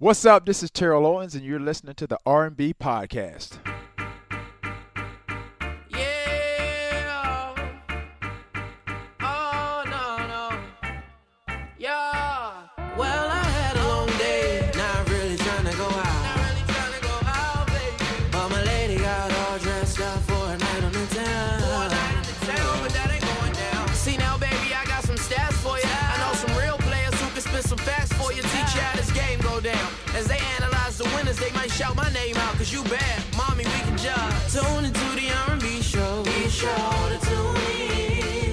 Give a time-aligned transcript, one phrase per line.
[0.00, 0.46] What's up?
[0.46, 3.58] This is Terrell Owens, and you're listening to the R&B podcast.
[31.78, 32.54] Shout my name out.
[32.56, 34.52] Cause you bad, mommy, we can judge.
[34.52, 36.24] Tune into the R&B show.
[36.24, 38.52] Be sure to tune in.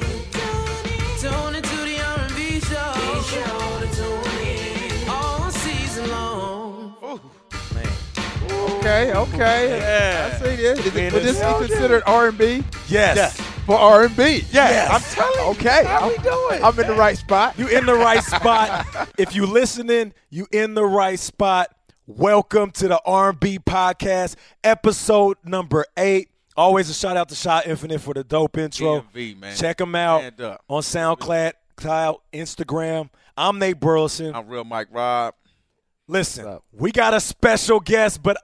[1.19, 2.93] Tune into the R&B show.
[2.93, 5.09] Be sure to tune in.
[5.09, 6.95] All season long.
[8.51, 9.79] Okay, okay.
[9.79, 10.29] Yeah.
[10.31, 10.85] I see this.
[10.85, 13.15] Is Man, it, would this be considered R&B Yes.
[13.17, 13.41] Yes.
[13.65, 14.45] for R&B?
[14.51, 14.91] Yes.
[14.91, 15.51] I'm telling you.
[15.59, 15.83] Okay.
[15.83, 16.63] How we I'm, doing?
[16.63, 17.57] I'm in the right spot.
[17.57, 18.85] You in the right spot.
[19.17, 21.71] if you listening, you in the right spot.
[22.07, 26.29] Welcome to the R&B podcast, episode number eight.
[26.55, 29.01] Always a shout out to Shot Infinite for the dope intro.
[29.13, 29.55] DMV, man.
[29.55, 30.21] Check them out
[30.69, 33.09] on SoundCloud, Cloud, Instagram.
[33.35, 34.35] I'm Nate Burleson.
[34.35, 35.33] I'm real Mike Rob.
[36.07, 38.37] Listen, we got a special guest, but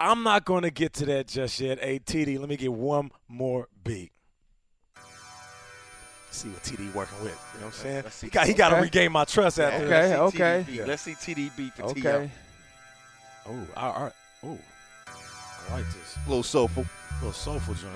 [0.00, 1.80] I'm not going to get to that just yet.
[1.84, 4.10] Hey, TD, let me get one more beat.
[6.30, 7.38] See what TD working with.
[7.54, 8.02] You know what I'm saying?
[8.04, 8.26] Let's see.
[8.28, 8.82] He got, he got to Okay.
[8.84, 10.18] regain my trust after Okay, that.
[10.22, 10.64] Let's okay.
[10.66, 10.86] TDB.
[10.86, 12.00] Let's see TDB for Okay.
[12.00, 12.30] T.O.
[13.48, 14.12] Oh, all right.
[14.44, 14.58] Oh,
[15.70, 16.16] I like this.
[16.24, 16.84] A little soulful.
[17.20, 17.92] little soulful joint.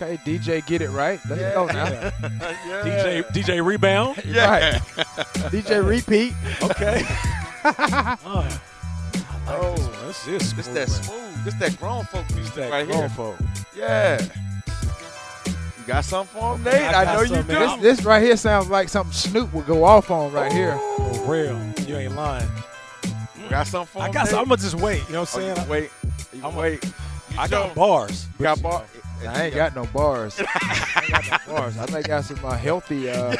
[0.00, 1.18] Okay, DJ, get it right.
[1.28, 1.86] Let's go now.
[2.84, 4.16] DJ DJ rebound.
[4.26, 4.74] Right.
[5.50, 6.34] DJ, repeat.
[6.62, 7.02] Okay.
[8.24, 8.60] oh,
[9.48, 11.02] oh, this is This smooth, that man.
[11.02, 11.44] smooth.
[11.44, 13.08] This that grown folk music That right grown here.
[13.10, 13.36] folk.
[13.76, 14.20] Yeah.
[15.46, 16.74] You got something for him, Nate?
[16.74, 17.60] I I, got know you something, do.
[17.60, 17.80] man.
[17.80, 20.74] This, this right here sounds like something Snoop would go off on right here.
[20.78, 21.12] Oh.
[21.24, 21.60] For real.
[21.88, 22.48] You ain't lying.
[23.48, 24.24] You got something for I him, got.
[24.26, 24.34] Nate?
[24.34, 25.06] I'm gonna just wait.
[25.08, 25.68] You know what Oh, I'm you saying?
[25.68, 25.90] wait.
[26.34, 26.84] You I'm- wait.
[26.84, 28.26] You I got bars.
[28.38, 28.84] You got bar.
[29.28, 30.40] I ain't got no bars.
[30.40, 31.76] I ain't got no bars.
[31.78, 33.32] I may got some uh, healthy, uh,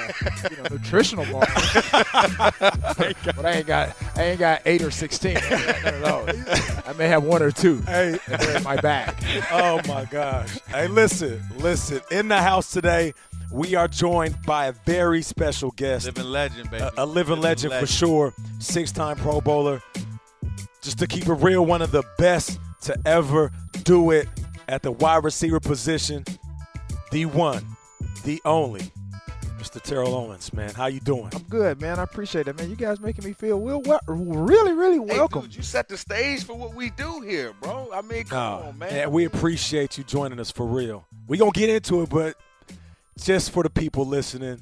[0.50, 1.48] you know, nutritional bars.
[1.92, 5.36] but I ain't got, I ain't got eight or sixteen.
[5.36, 6.86] I ain't got none of those.
[6.86, 7.78] I may have one or two.
[7.82, 9.14] Hey, they're in my bag.
[9.52, 10.58] oh my gosh.
[10.68, 12.00] Hey, listen, listen.
[12.10, 13.14] In the house today,
[13.52, 16.84] we are joined by a very special guest, Living legend, baby.
[16.96, 19.80] a, a living legend for sure, six-time Pro Bowler.
[20.82, 23.50] Just to keep it real, one of the best to ever
[23.84, 24.28] do it
[24.68, 26.24] at the wide receiver position.
[27.10, 27.64] The one,
[28.24, 28.92] the only,
[29.58, 29.82] Mr.
[29.82, 30.52] Terrell Owens.
[30.52, 31.30] Man, how you doing?
[31.34, 31.98] I'm good, man.
[31.98, 32.70] I appreciate it, man.
[32.70, 35.42] You guys making me feel real, wel- really, really Hey, welcome.
[35.42, 37.88] dude, you set the stage for what we do here, bro.
[37.92, 38.90] I mean, come Nah, on, man.
[38.92, 41.04] and we appreciate you joining us for real.
[41.26, 42.36] We gonna get into it, but
[43.18, 44.60] just for the people listening,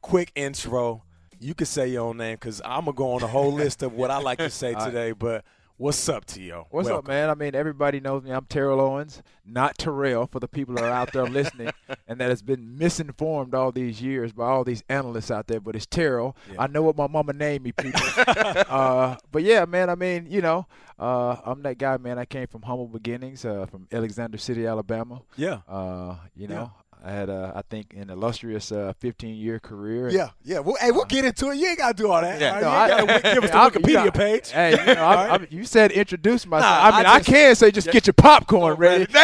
[0.00, 1.02] quick intro.
[1.42, 3.92] You can say your own name because I'm gonna go on a whole list of
[3.94, 4.86] what I like to say All right.
[4.86, 5.12] today.
[5.12, 5.44] But
[5.76, 6.66] what's up, T.O.?
[6.70, 7.28] What's up, man?
[7.30, 8.30] I mean, everybody knows me.
[8.30, 11.70] I'm Terrell Owens, not Terrell for the people that are out there listening
[12.06, 15.58] and that has been misinformed all these years by all these analysts out there.
[15.60, 16.36] But it's Terrell.
[16.52, 16.62] Yeah.
[16.62, 18.00] I know what my mama named me, people.
[18.26, 19.90] uh, but yeah, man.
[19.90, 20.66] I mean, you know,
[20.98, 22.18] uh, I'm that guy, man.
[22.20, 25.22] I came from humble beginnings, uh, from Alexander City, Alabama.
[25.36, 26.70] Yeah, Uh, you know,
[27.10, 30.08] had, uh, I think, an illustrious uh, 15 year career.
[30.10, 30.60] yeah, yeah.
[30.60, 31.56] Well, hey, we'll get into it.
[31.56, 32.40] You ain't gotta do all that.
[32.40, 32.52] Yeah.
[32.52, 32.62] Right?
[32.62, 34.50] No, you I- gotta give us the I- you Wikipedia got- page.
[34.50, 35.40] Hey, you, know, I, right.
[35.42, 36.70] I, you said introduce myself.
[36.70, 39.04] Nah, I mean, I I, can say just get your popcorn ready.
[39.06, 39.18] Hey,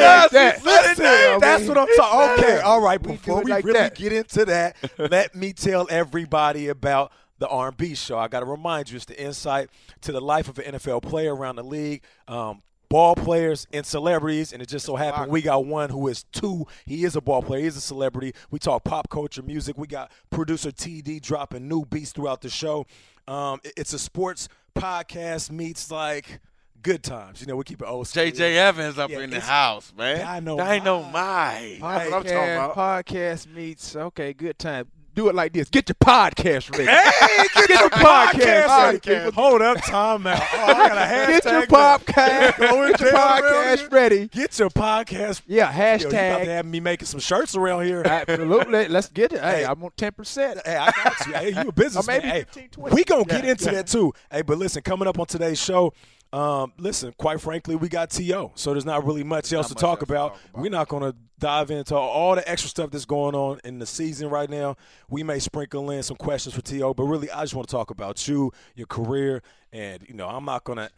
[0.00, 0.64] yes, like that.
[0.64, 2.44] listen, I that's what I'm talking.
[2.44, 3.00] Okay, all right.
[3.00, 3.94] Before we like really that.
[3.94, 8.18] get into that, let me tell everybody about the R&B show.
[8.18, 9.70] I got to remind you, it's the insight
[10.02, 12.02] to the life of an NFL player around the league.
[12.26, 16.22] Um, Ball players and celebrities, and it just so happened we got one who is
[16.32, 16.66] two.
[16.86, 17.64] He is a ball player.
[17.64, 18.32] He's a celebrity.
[18.50, 19.76] We talk pop culture, music.
[19.76, 22.86] We got producer TD dropping new beats throughout the show.
[23.26, 26.40] Um, it- it's a sports podcast meets like
[26.82, 27.42] good times.
[27.42, 28.06] You know, we keep it old.
[28.08, 28.22] school.
[28.22, 30.26] JJ Evans up Yeah, in the house, man.
[30.26, 33.04] I know, That's what I'm talking Podcast, about.
[33.04, 33.96] podcast meets.
[33.96, 34.86] Okay, good time.
[35.18, 35.68] Do it like this.
[35.68, 36.84] Get your podcast ready.
[36.84, 39.34] Hey, get, your podcast podcast ready.
[39.34, 40.40] Hold up, time out.
[40.40, 41.26] Oh, I got a hashtag.
[41.42, 42.58] Get your podcast.
[42.58, 44.28] Get your podcast ready.
[44.28, 45.42] Get your podcast.
[45.48, 48.04] Yeah, Yo, you about to have me making some shirts around here.
[48.04, 48.86] Absolutely.
[48.88, 49.40] Let's get it.
[49.40, 49.64] Hey, Hey.
[49.64, 50.60] I'm on ten percent.
[50.64, 51.32] Hey, I got you.
[51.32, 52.18] Hey, you a businessman.
[52.18, 52.94] maybe hey, 15, 20.
[52.94, 53.72] we gonna get into yeah.
[53.72, 54.12] that too.
[54.30, 55.94] Hey, but listen, coming up on today's show,
[56.32, 59.80] um, listen, quite frankly, we got T.O., so there's not really much else to much
[59.80, 60.28] talk else to about.
[60.34, 60.62] talk about.
[60.62, 64.28] We're not gonna dive into all the extra stuff that's going on in the season
[64.28, 64.76] right now.
[65.08, 67.90] We may sprinkle in some questions for T.O., but really, I just want to talk
[67.90, 69.42] about you, your career,
[69.72, 70.90] and you know, I'm not gonna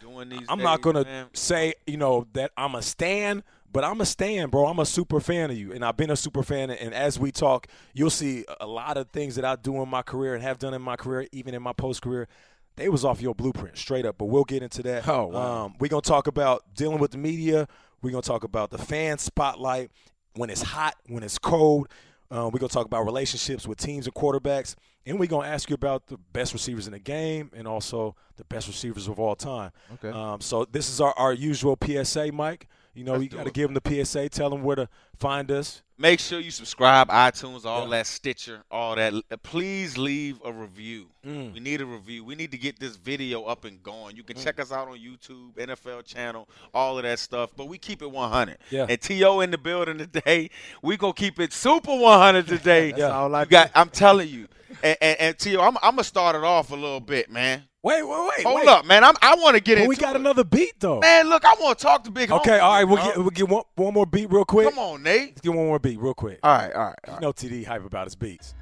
[0.48, 1.26] I'm not gonna man.
[1.32, 3.42] say, you know, that I'm a stan,
[3.72, 4.66] But I'm a stan, bro.
[4.66, 6.70] I'm a super fan of you, and I've been a super fan.
[6.70, 10.02] And as we talk, you'll see a lot of things that I do in my
[10.02, 12.26] career and have done in my career, even in my post career.
[12.76, 14.16] They was off your blueprint, straight up.
[14.18, 15.06] But we'll get into that.
[15.08, 15.64] Oh, wow.
[15.64, 17.68] um, we're gonna talk about dealing with the media.
[18.02, 19.90] We're gonna talk about the fan spotlight
[20.34, 21.88] when it's hot, when it's cold.
[22.30, 25.74] Uh, we're gonna talk about relationships with teams and quarterbacks, and we're gonna ask you
[25.74, 29.72] about the best receivers in the game and also the best receivers of all time.
[29.94, 30.10] Okay.
[30.10, 32.68] Um, so this is our, our usual PSA, Mike.
[32.94, 34.28] You know, Let's you got to give them the PSA.
[34.30, 35.82] Tell them where to find us.
[35.96, 37.98] Make sure you subscribe, iTunes, all Yeah.
[37.98, 39.12] that, Stitcher, all that.
[39.42, 41.08] Please leave a review.
[41.24, 41.52] Mm.
[41.52, 42.24] We need a review.
[42.24, 44.16] We need to get this video up and going.
[44.16, 44.42] You can Mm.
[44.42, 47.50] check us out on YouTube, NFL channel, all of that stuff.
[47.54, 48.56] But we keep it 100.
[48.70, 48.86] Yeah.
[48.88, 49.40] And T.O.
[49.40, 50.48] in the building today.
[50.82, 52.90] We gonna keep it super 100 today.
[52.96, 53.70] That's all I you got.
[53.74, 54.48] I'm telling you.
[54.82, 57.64] And, and, and T.O., I'm, I'm gonna start it off a little bit, man.
[57.82, 58.44] Wait, wait, wait.
[58.46, 58.68] Hold wait.
[58.68, 59.02] up, man.
[59.04, 60.20] I'm, I want to get But into we got it.
[60.20, 61.00] another beat though.
[61.00, 62.84] Man, look, I want to talk to Big okay, Homie, all right.
[62.84, 64.68] We'll get we'll get one, one more beat real quick.
[64.68, 65.30] Come on, Nate.
[65.30, 66.40] Let's get one more beat real quick.
[66.42, 68.54] all right, all right, all You know TD hype about his beats.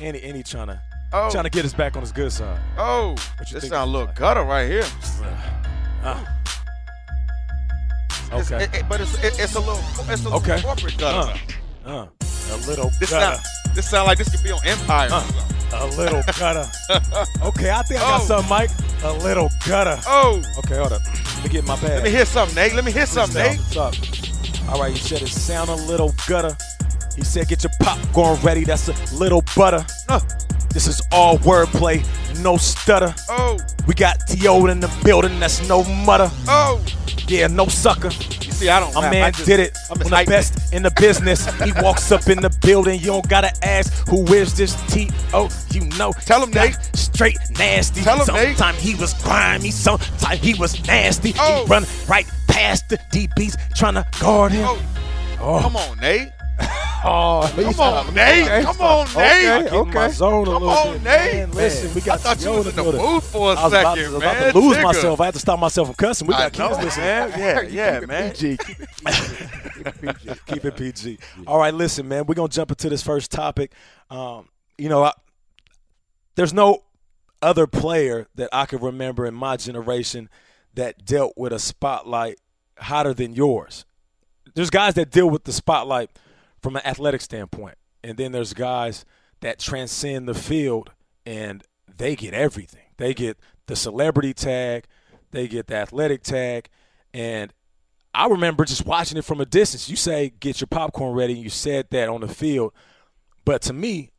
[0.00, 0.80] And he, and he trying to
[1.12, 2.58] Oh, trying to get us back on his good side.
[2.78, 3.18] oh, What
[3.50, 4.16] you this think sound a little that?
[4.16, 4.84] gutter right here.
[6.02, 6.24] Uh,
[8.32, 8.64] It's- okay.
[8.64, 10.60] it- it- but it's it, it's a little it's a little Okay.
[10.62, 11.32] corporate gutter.
[11.32, 11.38] Uh,
[11.88, 12.06] uh,
[12.52, 13.36] a little This gutter.
[13.36, 15.08] sound this sound like this could be on Empire.
[15.12, 15.24] Uh.
[15.70, 16.66] A little gutter.
[17.42, 18.24] Okay, I think I got Oh.
[18.24, 18.70] something, Mike.
[19.04, 20.00] A little gutter.
[20.06, 21.02] Oh, Okay, hold up.
[21.36, 21.90] Let me get my bag.
[21.90, 22.74] let me hear something, Nate.
[22.74, 23.58] Let me hear something, Nate.
[23.58, 23.94] What's up?
[24.70, 26.56] All right, he said it sound a little gutter.
[27.16, 28.64] He said get your popcorn ready.
[28.64, 29.84] That's a little butter.
[30.08, 30.20] Uh,
[30.70, 32.04] This is all wordplay,
[32.42, 33.14] no stutter.
[33.30, 34.66] oh, We got T.O.
[34.66, 35.40] in the building.
[35.40, 36.30] That's no mutter.
[36.48, 36.84] oh.
[37.26, 38.08] Yeah, no sucker.
[38.08, 38.94] You see, I don't.
[38.94, 39.12] My rap.
[39.12, 39.76] man I just, did it.
[39.90, 41.44] I'm One of the best in the business.
[41.62, 43.00] He walks up in the building.
[43.00, 45.50] You don't gotta ask who is this T.O.
[45.72, 46.12] You know.
[46.12, 46.78] Tell him, Nate.
[46.96, 48.00] Straight nasty.
[48.00, 48.56] Tell him, Nate.
[48.56, 49.70] Sometimes he was grimy.
[49.70, 51.34] Sometimes he was nasty.
[51.38, 51.64] Oh.
[51.64, 54.64] He run right past the DBs trying to guard him.
[54.66, 54.82] Oh,
[55.40, 56.30] Oh, come on, Nate.
[57.04, 58.44] oh, Come on, Nate.
[58.44, 58.62] Okay.
[58.64, 59.18] Come on, Okay.
[59.18, 59.64] Nate.
[59.70, 60.12] Get in my Okay.
[60.12, 61.02] zone a Come little on, bit.
[61.04, 61.34] Nate.
[61.34, 62.56] Man, listen, we got I thought you T.O.
[62.58, 63.00] was in the building.
[63.00, 64.36] mood for a I was about, second, to, was man.
[64.36, 64.82] about to lose Nigga.
[64.82, 65.20] myself.
[65.20, 66.26] I had to stop myself from cussing.
[66.26, 67.06] We got know, kids listening.
[67.06, 67.30] man.
[67.38, 68.30] Yeah, yeah, Keep it man.
[68.32, 68.56] PG.
[69.06, 70.40] Keep it PG.
[70.46, 71.18] Keep it PG.
[71.46, 72.26] All right, listen, man.
[72.26, 73.72] We're gonna jump into this first topic.
[74.10, 75.12] Um, you know, I,
[76.34, 76.82] there's no
[77.40, 80.28] other player that I can remember in my generation
[80.74, 82.38] that dealt with a spotlight
[82.78, 83.84] hotter than yours.
[84.54, 86.10] There's guys that deal with the spotlight
[86.62, 89.04] from an athletic standpoint, and then there's guys
[89.40, 90.90] that transcend the field
[91.24, 91.62] and
[91.96, 92.82] they get everything.
[92.96, 94.84] They get the celebrity tag,
[95.30, 96.68] they get the athletic tag,
[97.12, 97.52] and
[98.14, 99.88] I remember just watching it from a distance.
[99.88, 102.72] You say get your popcorn ready, and you said that on the field,
[103.44, 104.10] but to me,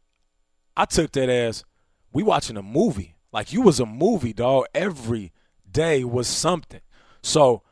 [0.78, 1.66] I took that as
[2.14, 3.16] we watching a movie.
[3.32, 4.66] Like you was a movie, dog.
[4.74, 5.32] Every
[5.70, 6.82] day was something.
[7.22, 7.64] So,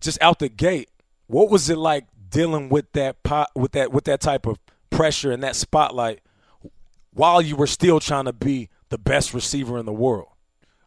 [0.00, 0.90] just out the gate,
[1.26, 4.58] what was it like dealing with that pot, with that with that type of
[4.90, 6.20] pressure and that spotlight
[7.12, 10.29] while you were still trying to be the best receiver in the world?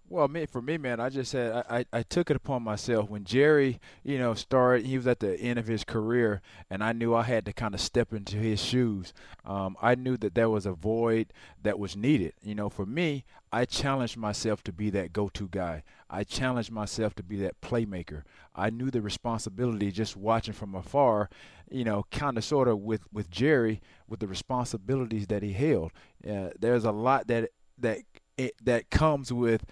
[0.09, 3.23] Well, me for me, man, I just said I, I, took it upon myself when
[3.23, 4.85] Jerry, you know, started.
[4.85, 7.73] He was at the end of his career, and I knew I had to kind
[7.73, 9.13] of step into his shoes.
[9.45, 11.33] Um, I knew that there was a void
[11.63, 12.33] that was needed.
[12.43, 15.83] You know, for me, I challenged myself to be that go-to guy.
[16.09, 18.23] I challenged myself to be that playmaker.
[18.53, 21.29] I knew the responsibility just watching from afar.
[21.71, 25.91] You know, kind of sort of with with Jerry with the responsibilities that he held.
[26.29, 27.99] Uh, there's a lot that that
[28.37, 29.65] it, that comes with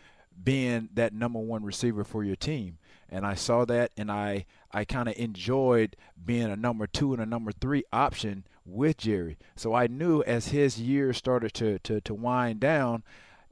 [0.43, 2.77] being that number one receiver for your team.
[3.09, 7.21] And I saw that, and I I kind of enjoyed being a number two and
[7.21, 9.37] a number three option with Jerry.
[9.55, 13.03] So I knew as his years started to to to wind down,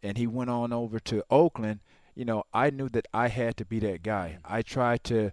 [0.01, 1.81] and he went on over to Oakland.
[2.15, 4.37] You know, I knew that I had to be that guy.
[4.37, 4.41] Mm.
[4.45, 5.31] I tried to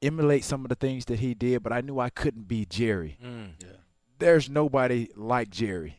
[0.00, 3.18] emulate some of the things that he did, but I knew I couldn't be Jerry.
[3.24, 3.50] Mm.
[4.18, 5.97] There's nobody like Jerry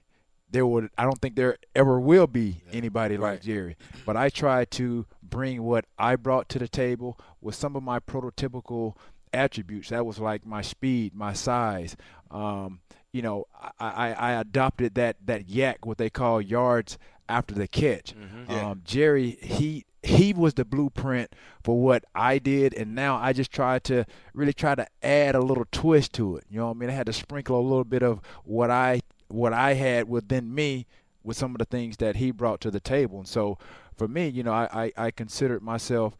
[0.51, 3.75] there would I don't think there ever will be anybody like Jerry.
[4.05, 7.99] But I try to bring what I brought to the table with some of my
[7.99, 8.95] prototypical
[9.33, 9.89] attributes.
[9.89, 11.95] That was like my speed, my size.
[12.31, 12.79] Um,
[13.11, 13.45] you know,
[13.79, 18.13] I, I, I adopted that that YAC, what they call yards after the catch.
[18.49, 18.69] Yeah.
[18.69, 23.51] Um, Jerry, he he was the blueprint for what I did, and now I just
[23.51, 26.45] try to really try to add a little twist to it.
[26.49, 26.89] You know what I mean?
[26.89, 30.85] I had to sprinkle a little bit of what I what I had within me
[31.23, 33.19] with some of the things that he brought to the table.
[33.19, 33.57] And so
[33.95, 36.15] for me, you know, I, I, I considered myself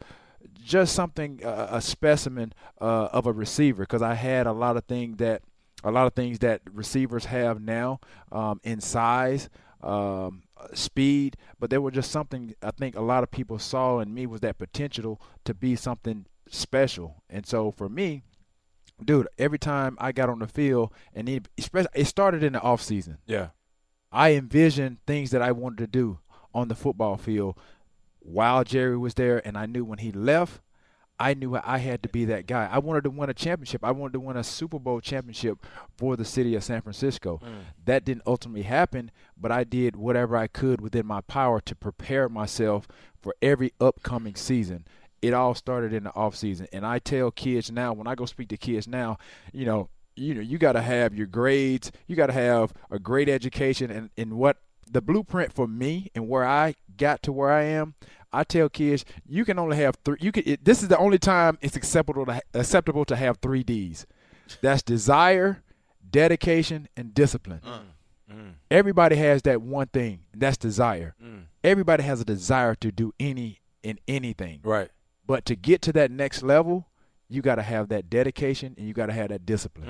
[0.62, 4.84] just something uh, a specimen uh, of a receiver because I had a lot of
[4.84, 5.42] things that
[5.82, 8.00] a lot of things that receivers have now
[8.30, 9.48] um, in size,
[9.82, 10.42] um,
[10.74, 14.26] speed, but there were just something I think a lot of people saw in me
[14.26, 17.22] was that potential to be something special.
[17.30, 18.24] And so for me,
[19.04, 22.60] dude, every time I got on the field, and it, especially it started in the
[22.60, 23.18] off season.
[23.26, 23.48] Yeah.
[24.12, 26.18] I envisioned things that I wanted to do
[26.52, 27.56] on the football field
[28.20, 30.60] while Jerry was there, and I knew when he left,
[31.18, 32.66] I knew I had to be that guy.
[32.70, 33.84] I wanted to win a championship.
[33.84, 35.58] I wanted to win a Super Bowl championship
[35.94, 37.40] for the city of San Francisco.
[37.44, 37.60] Mm.
[37.84, 42.30] That didn't ultimately happen, but I did whatever I could within my power to prepare
[42.30, 42.88] myself
[43.20, 44.86] for every upcoming season.
[45.22, 48.24] It all started in the off season, and I tell kids now when I go
[48.24, 49.18] speak to kids now,
[49.52, 52.98] you know, you know, you got to have your grades, you got to have a
[52.98, 54.58] great education, and and what
[54.90, 57.94] the blueprint for me and where I got to where I am,
[58.32, 60.16] I tell kids you can only have three.
[60.20, 60.42] You can.
[60.46, 64.06] It, this is the only time it's acceptable to acceptable to have three D's.
[64.62, 65.62] That's desire,
[66.10, 67.60] dedication, and discipline.
[67.64, 68.34] Mm.
[68.34, 68.52] Mm.
[68.70, 70.20] Everybody has that one thing.
[70.34, 71.14] That's desire.
[71.22, 71.44] Mm.
[71.62, 74.60] Everybody has a desire to do any and anything.
[74.62, 74.90] Right.
[75.30, 76.88] But to get to that next level,
[77.28, 79.88] you got to have that dedication and you got to have that discipline.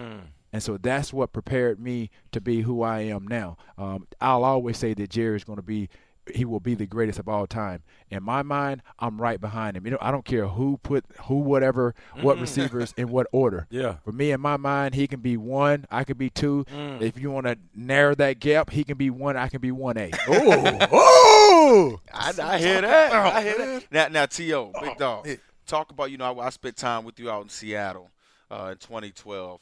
[0.52, 3.56] And so that's what prepared me to be who I am now.
[3.78, 5.88] Um, I'll always say that Jerry's going to be,
[6.34, 7.82] he will be the greatest of all time.
[8.10, 9.84] In my mind, I'm right behind him.
[9.84, 13.66] You know, I don't care who put who, whatever, what receivers in what order.
[13.80, 13.96] Yeah.
[14.04, 16.66] For me, in my mind, he can be one, I can be two.
[17.00, 19.96] If you want to narrow that gap, he can be one, I can be one
[19.96, 20.10] A.
[20.28, 20.88] Oh.
[20.92, 22.00] oh.
[22.12, 23.12] I, I hear that.
[23.12, 23.92] I hear that.
[23.92, 25.28] Now, now, T.O., big dog,
[25.66, 28.10] talk about, you know, I, I spent time with you out in Seattle
[28.50, 29.60] uh, in 2012,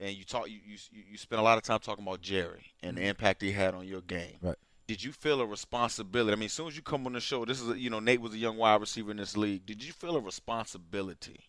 [0.00, 0.76] and you talk, you, you
[1.10, 3.86] you spent a lot of time talking about Jerry and the impact he had on
[3.86, 4.36] your game.
[4.42, 4.56] Right.
[4.86, 6.32] Did you feel a responsibility?
[6.32, 8.00] I mean, as soon as you come on the show, this is, a, you know,
[8.00, 9.64] Nate was a young wide receiver in this league.
[9.64, 11.40] Did you feel a responsibility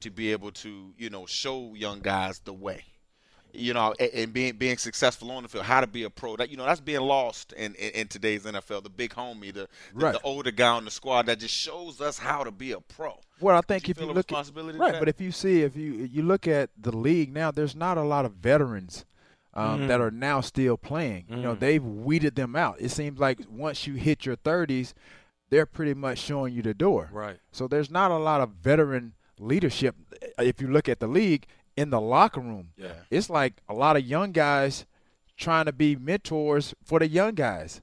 [0.00, 2.84] to be able to, you know, show young guys the way?
[3.54, 6.36] you know, and, and being being successful on the field, how to be a pro.
[6.36, 8.82] That you know, that's being lost in, in, in today's NFL.
[8.82, 10.12] The big homie, the, the Right.
[10.12, 13.18] the older guy on the squad that just shows us how to be a pro.
[13.40, 15.62] Well, I think you if feel you a look at right, but if you see
[15.62, 19.04] if you you look at the league now, there's not a lot of veterans
[19.54, 21.26] um, that are now still playing.
[21.28, 22.76] You know, they've weeded them out.
[22.80, 24.92] It seems like once you hit your 30s,
[25.50, 27.08] they're pretty much showing you the door.
[27.12, 27.38] Right.
[27.52, 29.94] So there's not a lot of veteran leadership.
[30.38, 31.46] If you look at the league
[31.76, 32.92] in the locker room, Yeah.
[33.10, 34.86] it's like a lot of young guys
[35.36, 37.80] trying to be mentors for the young guys.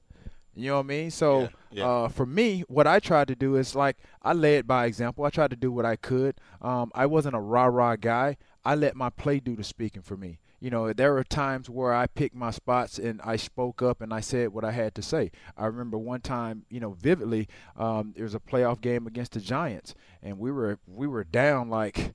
[0.54, 1.10] You know what I mean?
[1.10, 1.86] So Yeah, yeah.
[1.88, 5.24] Uh, for me, what I tried to do is like I led by example.
[5.24, 6.36] I tried to do what I could.
[6.60, 8.36] Um, I wasn't a rah rah guy.
[8.64, 10.38] I let my play do the speaking for me.
[10.62, 14.14] You know, there were times where I picked my spots and I spoke up and
[14.14, 15.32] I said what I had to say.
[15.56, 19.40] I remember one time, you know, vividly, um, there was a playoff game against the
[19.40, 22.14] Giants, and we were we were down like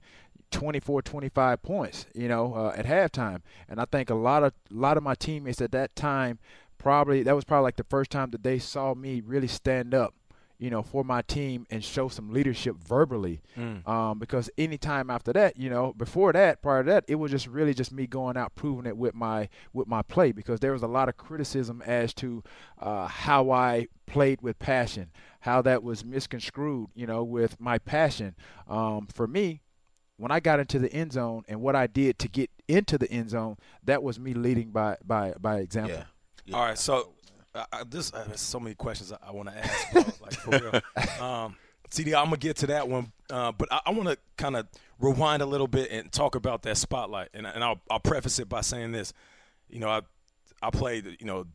[0.51, 4.73] 24 25 points you know uh, at halftime and i think a lot of a
[4.73, 6.39] lot of my teammates at that time
[6.77, 10.13] probably that was probably like the first time that they saw me really stand up
[10.59, 13.41] you know for my team and show some leadership verbally
[13.85, 17.47] um, because anytime after that you know before that prior to that it was just
[17.47, 20.83] really just me going out proving it with my with my play because there was
[20.83, 22.43] a lot of criticism as to
[22.79, 25.11] uh, how i played with passion
[25.41, 28.35] how that was misconstrued you know with my passion
[28.67, 29.61] um, for me
[30.17, 33.09] when I got into the end zone and what I did to get into the
[33.11, 35.97] end zone, that was me leading by by by example.
[36.45, 36.55] Yeah.
[36.55, 37.13] All right, so
[37.71, 40.51] uh, this uh, there's so many questions I, I want to ask, bro, like for
[40.51, 41.23] real.
[41.25, 41.55] Um,
[41.89, 44.67] CD, I'm gonna get to that one, uh, but I, I want to kind of
[44.99, 48.49] rewind a little bit and talk about that spotlight, and, and I'll, I'll preface it
[48.49, 49.13] by saying this.
[49.69, 50.01] You know, I
[50.61, 51.45] I played you know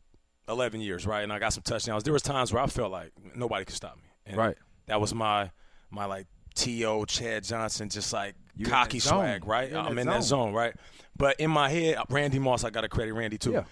[0.49, 2.03] 11 years, right, and I got some touchdowns.
[2.03, 4.57] There was times where I felt like nobody could stop me, and Right.
[4.87, 5.51] That was my
[5.89, 7.05] my like T.O.
[7.05, 9.69] Chad Johnson, just like You in cocky swag, right?
[9.69, 10.47] You're in I'm that in that zone.
[10.47, 10.75] zone, right?
[11.15, 13.51] But in my head, Randy Moss, I got to credit Randy too.
[13.53, 13.63] Yeah.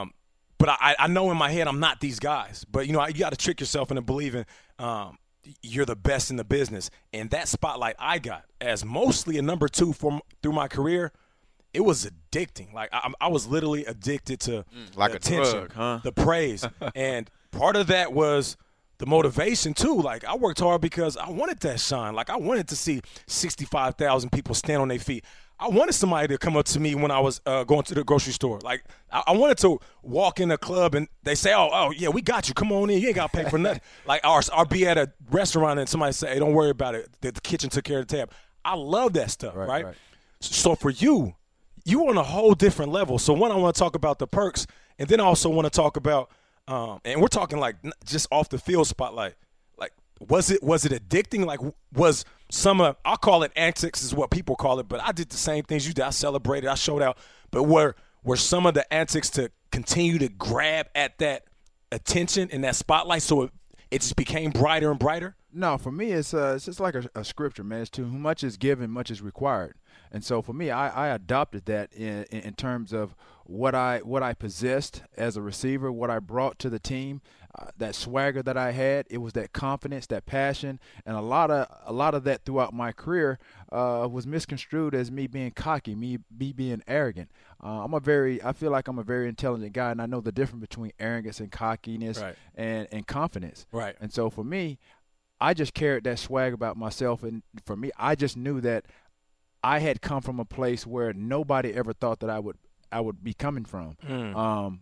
[0.00, 0.12] Um,
[0.58, 2.64] but I, I know in my head I'm not these guys.
[2.70, 4.44] But you know, you got to trick yourself into believing
[4.78, 5.18] um,
[5.62, 6.90] you're the best in the business.
[7.12, 11.12] And that spotlight I got as mostly a number two for through my career,
[11.72, 12.72] it was addicting.
[12.72, 14.64] Like I, I was literally addicted to
[14.96, 16.00] like the attention, drug, huh?
[16.02, 18.56] the praise, and part of that was
[18.98, 20.00] the motivation too.
[20.00, 22.14] Like I worked hard because I wanted that shine.
[22.14, 25.24] Like I wanted to see sixty-five thousand people stand on their feet.
[25.60, 28.04] I wanted somebody to come up to me when I was uh, going to the
[28.04, 28.60] grocery store.
[28.60, 32.08] Like I, I wanted to walk in a club and they say, "Oh, oh yeah,
[32.10, 32.54] we got you.
[32.54, 33.00] Come on in.
[33.00, 35.88] You ain't got to pay for nothing." like or, or be at a restaurant and
[35.88, 37.08] somebody say, "Hey, don't worry about it.
[37.20, 38.32] The, the kitchen took care of the tab."
[38.64, 39.84] I love that stuff, Right, right?
[39.86, 39.96] right.
[40.40, 41.34] So for you,
[41.84, 43.18] you on a whole different level.
[43.18, 44.66] So one, I want to talk about the perks,
[44.98, 46.30] and then I also want to talk about,
[46.68, 49.34] um, and we're talking like just off the field spotlight.
[49.78, 51.44] Like, was it was it addicting?
[51.44, 51.60] Like,
[51.92, 55.30] was some of I'll call it antics is what people call it, but I did
[55.30, 56.04] the same things you did.
[56.04, 57.18] I celebrated, I showed out,
[57.50, 61.44] but were were some of the antics to continue to grab at that
[61.90, 63.50] attention and that spotlight, so it
[63.90, 65.36] it just became brighter and brighter?
[65.50, 67.80] No, for me, it's uh, it's just like a, a scripture, man.
[67.80, 69.76] It's to much is given, much is required.
[70.10, 73.14] And so for me, I, I adopted that in, in terms of
[73.48, 77.22] what I what I possessed as a receiver, what I brought to the team,
[77.58, 79.06] uh, that swagger that I had.
[79.08, 82.74] It was that confidence, that passion, and a lot of a lot of that throughout
[82.74, 83.38] my career
[83.72, 87.30] uh, was misconstrued as me being cocky, me me being arrogant.
[87.64, 90.20] Uh, I'm a very I feel like I'm a very intelligent guy, and I know
[90.20, 92.36] the difference between arrogance and cockiness Right.
[92.54, 93.66] and and confidence.
[93.72, 93.96] Right.
[93.98, 94.78] And so for me,
[95.40, 98.84] I just carried that swag about myself, and for me, I just knew that
[99.64, 102.56] I had come from a place where nobody ever thought that I would
[102.92, 103.96] I would be coming from.
[104.34, 104.80] Um,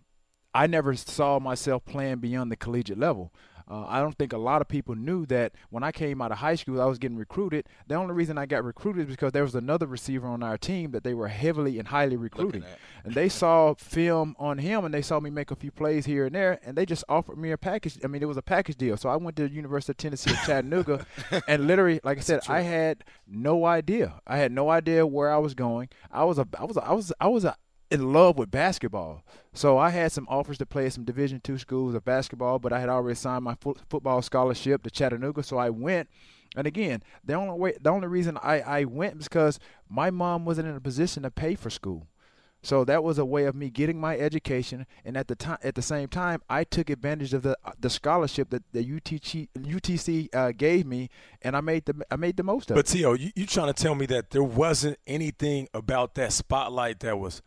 [0.55, 3.33] I never saw myself playing beyond the collegiate level.
[3.69, 6.39] Uh, I don't think a lot of people knew that when I came out of
[6.39, 7.67] high school, I was getting recruited.
[7.89, 10.93] The only reason I got recruited is because there was another receiver on our team
[10.93, 12.63] that they were heavily and highly recruiting.
[13.05, 16.27] And they saw film on him and they saw me make a few plays here
[16.27, 17.99] and there, and they just offered me a package.
[18.05, 18.97] I mean, it was a package deal.
[18.97, 21.05] So I went to the University of Tennessee at Chattanooga,
[21.49, 24.21] and literally, like I said, I had no idea.
[24.29, 25.89] I had no idea where I was going.
[26.13, 27.57] I was a, I was, a, I was, I was a,
[27.91, 29.23] in love with basketball.
[29.53, 32.73] So I had some offers to play at some Division two schools of basketball, but
[32.73, 36.09] I had already signed my fo- football scholarship to Chattanooga, so I went.
[36.57, 40.45] And again, the only way, the only reason I, I went was because my mom
[40.45, 42.07] wasn't in a position to pay for school.
[42.63, 45.77] So that was a way of me getting my education, and at the time, at
[45.77, 50.51] the same time, I took advantage of the the scholarship that the UTC UTC uh,
[50.51, 51.09] gave me,
[51.43, 52.93] and I made the I made the most of But it.
[52.93, 56.99] But T.O., you, you trying to tell me that there wasn't anything about that spotlight
[57.01, 57.41] that was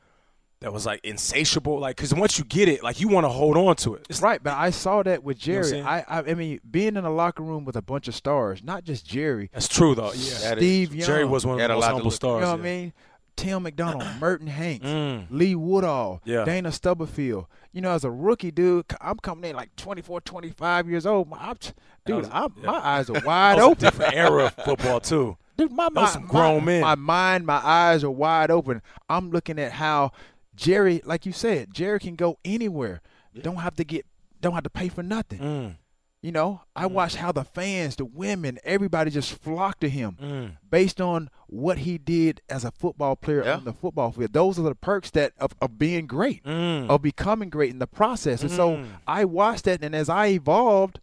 [0.61, 1.79] that was like insatiable?
[1.79, 4.05] Like, because once you get it, like you want to hold on to it.
[4.09, 5.81] It's Right, but I saw that with know what I'm Jerry.
[5.83, 8.83] I, I I mean, being in a locker room with a bunch of stars, not
[8.83, 10.11] just Jerry, That's true though.
[10.13, 10.95] Yeah, That is Steve.
[10.95, 12.41] Young, Jerry was one of Had the a most lot humble stars.
[12.41, 12.69] You know what yeah.
[12.71, 12.93] I mean?
[13.37, 15.27] Tim McDonald, Merton Hanks, Mm.
[15.29, 16.43] Lee Woodall, Yeah.
[16.43, 17.45] Dana Stubblefield.
[17.71, 21.29] You know, as a rookie dude, I'm coming in like 24, 25 years old.
[21.29, 21.57] My- I'm,
[22.05, 22.65] dude, was- I'm, yeah.
[22.65, 23.79] my eyes are That wide was a open.
[23.85, 25.37] different era of football too.
[25.55, 26.81] Dude, my Those mind, some grown my, men.
[26.81, 28.81] my mind, my eyes are wide open.
[29.09, 30.11] I'm looking at how
[30.59, 33.01] Jerry, like you said, Jerry can go anywhere.
[33.41, 34.05] Don't have to get,
[34.41, 35.39] don't have to pay for nothing.
[35.39, 35.75] Mm,
[36.21, 40.57] You know, I watched how the fans, the women, everybody just flocked to him mm.
[40.69, 43.55] based on what he did as a football player Yeah.
[43.55, 44.33] on the football field.
[44.33, 46.89] Those are the perks that of, of being great, Mm.
[46.89, 48.41] of becoming great in the process.
[48.41, 48.87] And so Mm.
[49.07, 50.99] I watched that, and as I evolved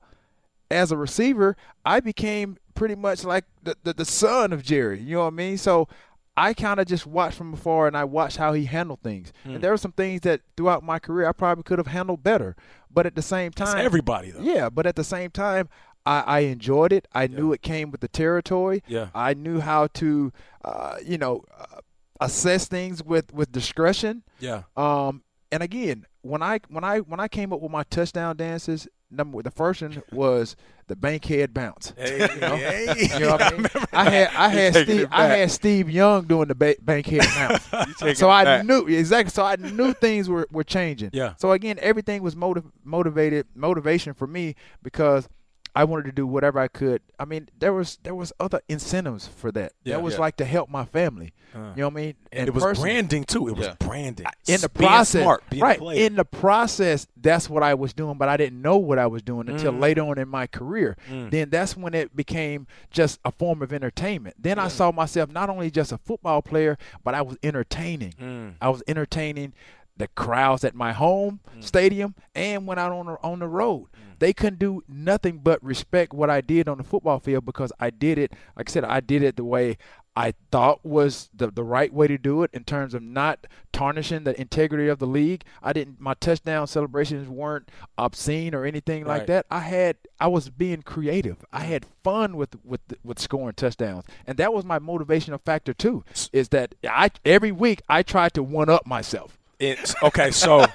[0.70, 5.00] as a receiver, I became pretty much like the, the, the son of Jerry.
[5.00, 5.56] You know what I mean?
[5.56, 5.88] So
[6.36, 9.32] I kind of just watched from afar, and I watched how he handled things.
[9.46, 9.54] Mm.
[9.54, 12.56] And there were some things that throughout my career I probably could have handled better,
[12.90, 14.42] but at the same That's time, everybody though.
[14.42, 15.68] yeah, but at the same time,
[16.04, 17.08] I, I enjoyed it.
[17.12, 18.82] I knew it came with the territory.
[18.86, 19.08] Yeah.
[19.14, 20.32] I knew how to,
[20.64, 21.80] uh, you know, uh,
[22.20, 24.22] assess things with with discretion.
[24.38, 24.62] Yeah.
[24.76, 28.88] Um, and again, when I when I when I came up with my touchdown dances,
[29.10, 30.56] number the first one was
[30.88, 31.92] the bankhead bounce.
[31.96, 33.08] Hey, You know, hey.
[33.12, 33.66] You know what I mean?
[33.92, 38.18] I had I had Steve I had Steve Young doing the ba- bankhead bounce.
[38.18, 38.66] so I back.
[38.66, 39.30] knew exactly.
[39.30, 41.10] So I knew things were, were changing.
[41.12, 41.34] Yeah.
[41.38, 45.28] So again, everything was motiv- motivated motivation for me because
[45.76, 47.02] I wanted to do whatever I could.
[47.18, 49.72] I mean, there was there was other incentives for that.
[49.84, 49.96] Yeah.
[49.96, 50.20] that was Yeah.
[50.20, 51.32] like to help my family.
[51.54, 51.72] Uh.
[51.76, 52.14] you know what I mean?
[52.32, 52.90] And it was personally.
[52.90, 53.48] branding too.
[53.48, 53.74] It was Yeah.
[53.78, 54.26] branding.
[54.48, 55.80] in the Being process, smart, being right?
[55.80, 59.22] In the process, that's what I was doing, but I didn't know what I was
[59.22, 59.80] doing until Mm.
[59.80, 60.96] later on in my career.
[61.10, 61.30] Mm.
[61.30, 64.36] Then that's when it became just a form of entertainment.
[64.38, 68.12] Then I saw myself not only just a football player, but I was entertaining.
[68.20, 68.54] Mm.
[68.60, 69.52] I was entertaining
[69.96, 71.64] the crowds at my home mm.
[71.64, 73.86] stadium and when out on the, on the road.
[73.94, 74.18] Mm.
[74.18, 77.90] They couldn't do nothing but respect what I did on the football field because I
[77.90, 78.32] did it.
[78.56, 79.76] Like I said, I did it the way
[80.16, 84.24] I thought was the the right way to do it in terms of not tarnishing
[84.24, 85.44] the integrity of the league.
[85.62, 86.00] I didn't.
[86.00, 89.44] My touchdown celebrations weren't obscene or anything like that.
[89.50, 89.96] I had.
[90.18, 91.44] I was being creative.
[91.52, 91.66] I mm.
[91.66, 96.02] had fun with with with scoring touchdowns, and that was my motivational factor too.
[96.32, 99.36] Is that I every week I tried to one up myself.
[99.58, 100.30] It's okay.
[100.32, 100.66] So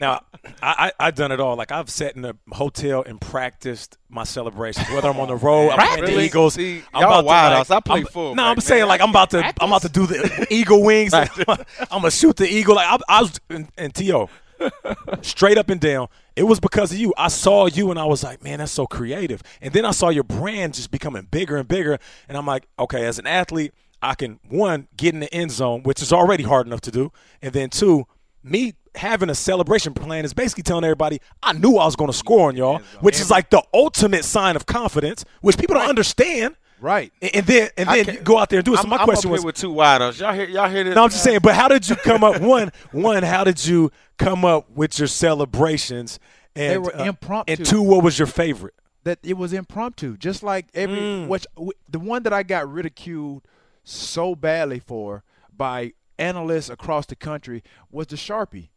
[0.00, 0.22] now
[0.62, 1.56] I, I I've done it all.
[1.56, 4.88] Like I've sat in a hotel and practiced my celebrations.
[4.90, 6.54] Whether I'm on the road, I'm playing the Eagles.
[6.54, 7.70] See, I'm y'all about to, wild like.
[7.70, 9.88] I play I'm- full No, back, I'm saying like I'm about to I'm about to
[9.90, 11.12] do the eagle wings.
[11.14, 11.26] I'm
[11.90, 12.76] gonna shoot the eagle.
[12.76, 14.28] Like I, I was and, and T.O.
[15.22, 16.08] straight up and down.
[16.36, 17.12] It was because of you.
[17.18, 19.42] I saw you and I was like, man, that's so creative.
[19.60, 21.98] And then I saw your brand just becoming bigger and bigger.
[22.28, 25.82] And I'm like, okay, as an athlete, I can one get in the end zone,
[25.82, 28.06] which is already hard enough to do, and then two,
[28.42, 32.16] me having a celebration plan is basically telling everybody I knew I was going to
[32.16, 36.56] score on y'all, which is like the ultimate sign of confidence, which people don't understand.
[36.80, 37.12] Right.
[37.22, 38.78] And then and then you go out there and do it.
[38.80, 40.18] So my I'm question was, with two wideouts.
[40.20, 40.48] Y'all hear?
[40.48, 40.96] Y'all hear this?
[40.96, 41.38] no, I'm just saying.
[41.42, 42.40] But how did you come up?
[42.42, 43.22] One, one.
[43.22, 46.18] How did you come up with your celebrations?
[46.56, 47.52] And They were uh, impromptu.
[47.52, 48.74] And two, what was your favorite?
[49.04, 51.26] that it was impromptu, just like every Mm.
[51.28, 51.44] which
[51.88, 53.42] the one that I got ridiculed
[53.84, 55.24] so badly for
[55.56, 58.68] by analysts across the country was the Sharpie.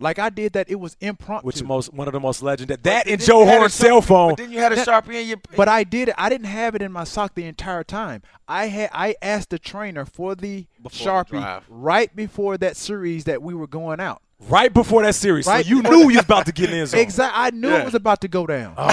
[0.00, 1.44] Like I did that, it was impromptu.
[1.44, 2.78] Which most one of the most legendary.
[2.84, 4.30] That and Joe you had a Horn's cell phone.
[4.30, 5.38] But then you had a That- sharpie in your.
[5.56, 6.12] But I did.
[6.16, 8.22] I didn't have it in my sock the entire time.
[8.46, 11.64] I had I asked the trainer for the Before Sharpie drive.
[11.68, 14.22] right before that series that we were going out.
[14.48, 17.00] Right before that series, Right so you knew you was about to get in zone.
[17.00, 17.40] Exactly.
[17.42, 17.80] I knew Yeah.
[17.80, 18.74] it was about to go down.
[18.76, 18.86] Oh,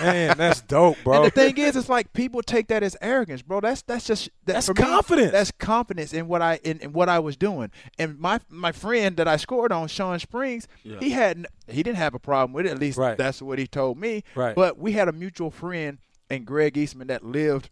[0.00, 1.16] man, that's dope, bro.
[1.16, 3.60] And the thing is, it's like people take that as arrogance, bro.
[3.60, 5.32] That's that's just that, That's for me, confidence.
[5.32, 7.72] that's confidence in what I in, in what I was doing.
[7.98, 12.14] And my my friend that I scored on, Shawn Springs, he had he didn't have
[12.14, 12.70] a problem with it.
[12.70, 13.18] At least Right.
[13.18, 14.22] that's what he told me.
[14.36, 14.54] Right.
[14.54, 15.98] But we had a mutual friend
[16.30, 17.70] and Greg Eastman that lived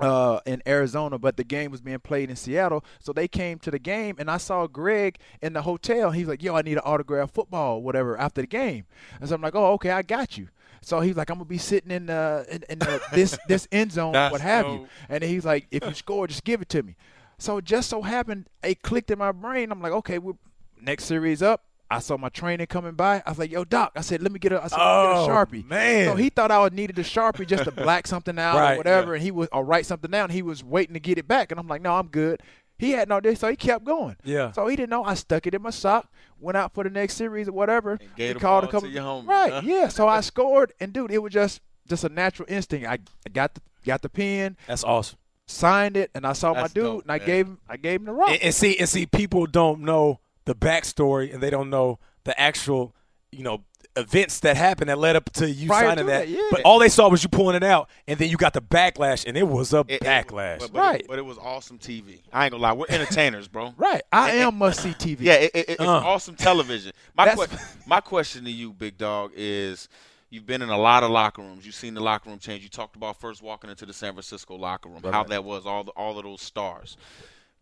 [0.00, 2.84] uh, in Arizona, but the game was being played in Seattle.
[2.98, 6.10] So they came to the game, and I saw Greg in the hotel.
[6.10, 8.86] He's like, "Yo, I need an autograph football, whatever." After the game,
[9.20, 10.48] and so I'm like, "Oh, okay, I got you."
[10.82, 13.92] So he's like, "I'm gonna be sitting in uh, in, in the, this this end
[13.92, 16.96] zone, what have you?" And he's like, "If you score, just give it to me."
[17.38, 19.70] So it just so happened, it clicked in my brain.
[19.72, 20.34] I'm like, "Okay, we're
[20.80, 23.22] next series up." I saw my trainer coming by.
[23.26, 24.90] I was like, "Yo, Doc," I said, "Let me get a, I said, Let me
[24.90, 26.06] Oh, get a oh, sharpie." man.
[26.08, 28.76] So he thought I would needed a sharpie just to black something out Right, or
[28.78, 30.30] whatever, and he was or write something down.
[30.30, 32.40] He was waiting to get it back, and I'm like, "No, I'm good."
[32.76, 34.16] He had no this, so he kept going.
[34.24, 34.50] Yeah.
[34.50, 35.04] So he didn't know.
[35.04, 37.98] I stuck it in my sock, went out for the next series or whatever.
[38.16, 38.88] gave We called a couple.
[38.88, 39.52] to your homie, right?
[39.52, 39.60] huh?
[39.64, 39.86] Yeah.
[39.88, 42.86] So I scored, and dude, it was just just a natural instinct.
[42.88, 42.94] I,
[43.24, 45.18] I got the got the pen, That's awesome.
[45.46, 47.26] signed it, and I saw That's my dude, dope, and I man.
[47.26, 48.30] gave him I gave him the rock.
[48.30, 52.38] And, and see, and see, people don't know the backstory, and they don't know the
[52.40, 52.94] actual,
[53.32, 53.62] you know,
[53.96, 56.18] events that happened that led up to you Prior signing to that.
[56.26, 56.40] that, yeah.
[56.50, 59.24] But all they saw was you pulling it out, and then you got the backlash,
[59.24, 60.58] and it was a It- it- backlash.
[60.58, 61.00] but, but Right.
[61.02, 62.20] It, but it was awesome TV.
[62.32, 63.72] I ain't gonna lie, we're entertainers, bro.
[63.78, 64.02] right.
[64.12, 65.18] I am must see TV.
[65.20, 65.86] Yeah, it, it, it's Uh.
[65.98, 66.92] awesome television.
[67.16, 67.46] My que-
[67.86, 69.88] my question to you, big dog, is
[70.28, 71.64] you've been in a lot of locker rooms.
[71.64, 72.64] You've seen the locker room change.
[72.64, 75.84] You talked about first walking into the San Francisco locker room, how that was, all
[75.84, 76.96] the, all of those stars.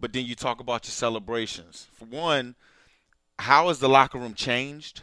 [0.01, 1.89] But then you talk about your celebrations.
[1.93, 2.55] For one,
[3.43, 5.03] how has the locker room changed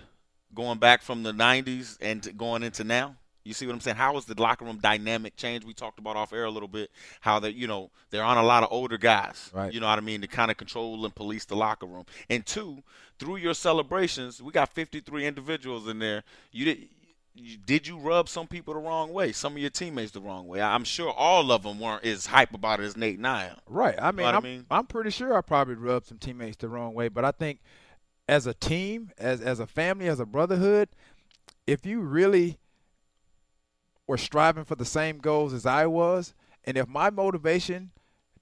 [0.56, 3.16] going back from the 90s and going into now?
[3.44, 3.98] You see what I'm saying?
[3.98, 5.68] How has the locker room dynamic changed?
[5.68, 8.44] We talked about off air a little bit how that you know, there aren't a
[8.44, 9.50] lot of older guys.
[9.54, 9.74] Right.
[9.74, 10.22] You know what I mean?
[10.22, 12.06] To kind of control and police the locker room.
[12.30, 12.84] And two,
[13.18, 16.24] through your celebrations, we got 53 individuals in there.
[16.52, 16.90] You did.
[17.36, 19.32] You, did you rub some people the wrong way?
[19.32, 20.62] Some of your teammates the wrong way?
[20.62, 23.56] I'm sure all of them weren't as hype about it as Nate I am.
[23.66, 23.96] Right.
[24.02, 24.66] I mean, what I I'm, mean?
[24.70, 27.60] I'm pretty sure I probably rubbed some teammates the wrong way, but I think
[28.30, 30.88] as a team, as as a family, as a brotherhood,
[31.66, 32.60] if you really
[34.06, 37.90] were striving for the same goals as I was, and if my motivation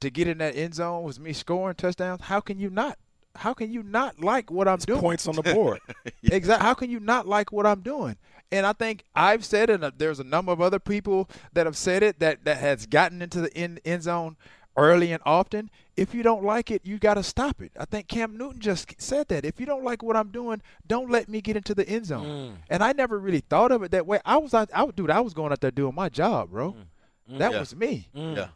[0.02, 2.98] to get in that end zone was me scoring touchdowns, how can you not?
[3.34, 5.00] How can you not like what I'm doing?
[5.00, 5.80] Points on the board.
[6.22, 6.66] Exactly.
[6.66, 8.18] How can you not like what I'm doing?
[8.52, 11.78] And I think I've said it, and there's a number of other people that have
[11.78, 14.38] said it that, that has gotten into the end, end zone
[14.78, 15.70] early and often.
[15.98, 17.72] If you don't like it, you got to stop it.
[17.78, 19.44] I think Cam Newton just said that.
[19.44, 22.26] If you don't like what I'm doing, don't let me get into the end zone.
[22.26, 22.56] Mm.
[22.70, 24.20] And I never really thought of it that way.
[24.24, 26.74] I was out, I, dude, I was going out there doing my job, bro.
[26.74, 27.34] Mm.
[27.34, 27.38] Mm.
[27.40, 27.60] That Yeah.
[27.60, 28.08] was me.
[28.14, 28.50] Yeah.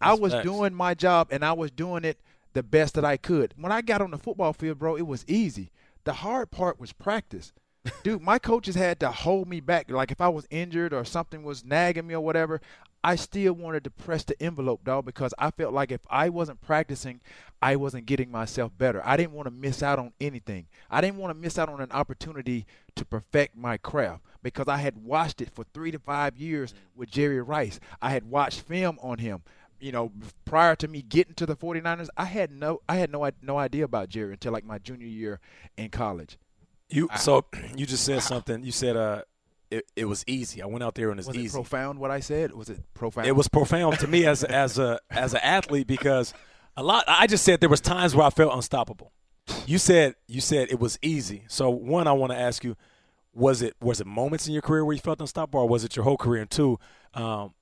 [0.00, 0.44] I was facts.
[0.44, 2.18] doing my job and I was doing it
[2.54, 3.54] the best that I could.
[3.56, 5.70] When I got on the football field, bro, it was easy.
[6.04, 7.52] The hard part was practice.
[8.02, 9.90] Dude, my coaches had to hold me back.
[9.90, 12.60] Like if I was injured or something was nagging me or whatever,
[13.02, 16.60] I still wanted to press the envelope, dog, because I felt like if I wasn't
[16.60, 17.20] practicing,
[17.62, 19.00] I wasn't getting myself better.
[19.04, 20.66] I didn't want to miss out on anything.
[20.90, 24.78] I didn't want to miss out on an opportunity to perfect my craft because I
[24.78, 27.80] had watched it for three to five years with Jerry Rice.
[28.02, 29.42] I had watched film on him
[29.80, 30.12] you know,
[30.44, 33.84] prior to me getting to the 49ers, I had no I had no no idea
[33.84, 35.40] about Jerry until like my junior year
[35.76, 36.38] in college.
[36.88, 38.62] You so you just said something.
[38.62, 39.22] You said uh,
[39.70, 40.62] it, it was easy.
[40.62, 41.46] I went out there and it was, Was easy.
[41.58, 42.52] it profound what I said?
[42.54, 43.26] Was it profound?
[43.26, 46.32] It was profound to me as as a as an athlete because
[46.76, 47.04] a lot.
[47.06, 49.12] I just said there was times where I felt unstoppable.
[49.66, 51.44] You said you said it was easy.
[51.48, 52.76] So one, I want to ask you,
[53.32, 55.96] was it was it moments in your career where you felt unstoppable, or was it
[55.96, 56.42] your whole career?
[56.42, 56.78] And two,
[57.14, 57.54] um,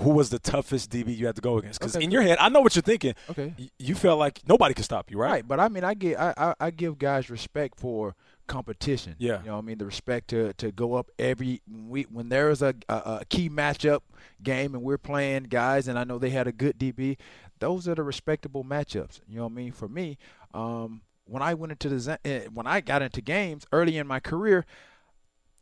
[0.00, 1.80] who was the toughest DB you had to go against?
[1.80, 2.04] Because Okay.
[2.04, 3.14] in your head, I know what you're thinking.
[3.30, 3.54] Okay.
[3.78, 5.30] You felt like nobody could stop you, right?
[5.30, 8.14] Right, but I mean, I get I, I, I give guys respect for
[8.50, 9.14] competition.
[9.18, 9.40] Yeah.
[9.40, 12.28] you know, what I mean the respect to to go up every when we when
[12.28, 14.00] there is a, a a key matchup
[14.42, 17.16] game and we're playing guys, and I know they had a good DB.
[17.60, 19.20] Those are the respectable matchups.
[19.28, 19.72] You know what I mean?
[19.72, 20.18] For me,
[20.52, 24.18] um, when I went into the eh, when I got into games early in my
[24.20, 24.66] career,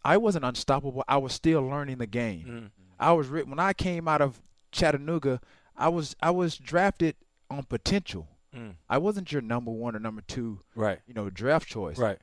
[0.05, 1.05] I wasn't unstoppable.
[1.09, 2.47] I was still learning the game.
[2.47, 2.71] Mm.
[2.99, 4.41] I was when I came out of
[4.73, 5.41] Chattanooga,
[5.77, 7.17] I was I was drafted
[7.51, 8.29] on potential.
[8.57, 8.75] Mm.
[8.89, 11.01] I wasn't your number one or number two, Right.
[11.07, 11.99] you know, draft choice.
[11.99, 12.19] Right.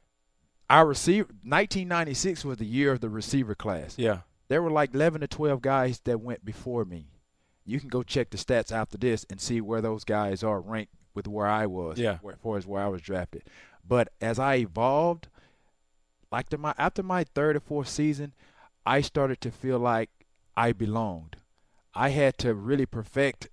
[0.70, 3.96] Our receiver, 1996 was the year of the receiver class.
[3.98, 4.20] Yeah.
[4.48, 7.08] there were like 11 to 12 guys that went before me.
[7.66, 10.94] You can go check the stats after this and see where those guys are ranked
[11.16, 12.20] with where I was, Yeah.
[12.22, 13.44] where, as far as where I was drafted.
[13.88, 15.28] But as I evolved,
[16.32, 18.34] like my after my third or fourth season,
[18.86, 20.10] I started to feel like
[20.58, 21.38] I belonged.
[21.94, 23.50] I had to really perfect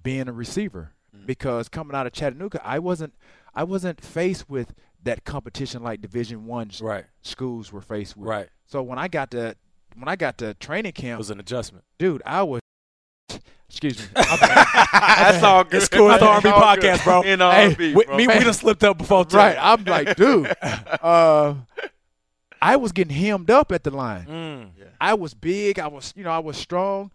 [0.00, 1.26] being a receiver mm.
[1.26, 3.14] because coming out of Chattanooga, I wasn't
[3.54, 7.04] I wasn't faced with that competition like Division One Right.
[7.22, 8.28] schools were faced with.
[8.28, 8.48] Right.
[8.66, 9.56] So when I got to
[9.96, 11.84] when I got to training camp, It camp, was an adjustment.
[11.98, 12.60] dude, I was
[13.68, 14.04] excuse me.
[14.14, 15.74] That's all good.
[15.74, 16.10] It's cool.
[16.10, 17.22] It's the R&B All podcast, bro.
[17.22, 17.30] good.
[17.32, 18.16] In Hey, R&B, we, bro.
[18.16, 19.36] me, we done slipped up before too.
[19.36, 19.56] right.
[19.60, 21.54] I'm like, dude, uh,
[22.62, 24.26] I was getting hemmed up at the line.
[24.26, 24.86] Mm.
[25.00, 25.78] I was big.
[25.78, 27.10] I was, you know, I was strong.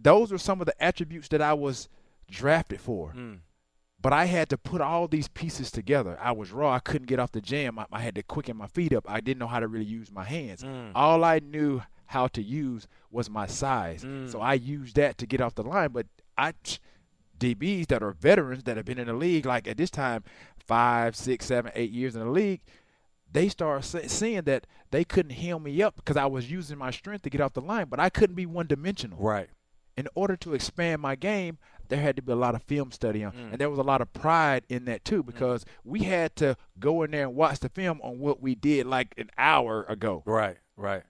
[0.00, 1.88] Those were some of the attributes that I was
[2.30, 3.12] drafted for.
[3.16, 3.38] Mm.
[4.02, 6.18] But I had to put all these pieces together.
[6.20, 6.72] I was raw.
[6.74, 7.78] I couldn't get off the jam.
[7.78, 9.08] I, I had to quicken my feet up.
[9.08, 10.62] I didn't know how to really use my hands.
[10.64, 10.90] Mm.
[10.94, 14.02] All I knew how to use was my size.
[14.04, 14.30] Mm.
[14.30, 15.90] So I used that to get off the line.
[15.92, 16.52] But I,
[17.38, 20.24] DBs that are veterans that have been in the league, like at this time,
[20.58, 22.60] five, six, seven, eight years in the league,
[23.30, 27.22] they start seeing that they couldn't heal me up because I was using my strength
[27.22, 29.48] to get off the line, but I couldn't be one dimensional Right.
[29.96, 33.22] in order to expand my game, there had to be a lot of film study
[33.24, 33.52] on, Mm.
[33.52, 37.02] and there was a lot of pride in that too because we had to go
[37.02, 40.56] in there and watch the film on what we did like an hour ago, Right.
[40.76, 41.02] Right.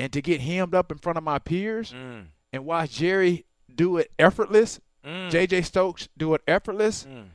[0.00, 2.26] and to get hemmed up in front of my peers Mm.
[2.52, 5.30] and watch Jerry do it effortless, Mm.
[5.30, 5.62] J.J.
[5.62, 7.28] Stokes do it effortless, Mm.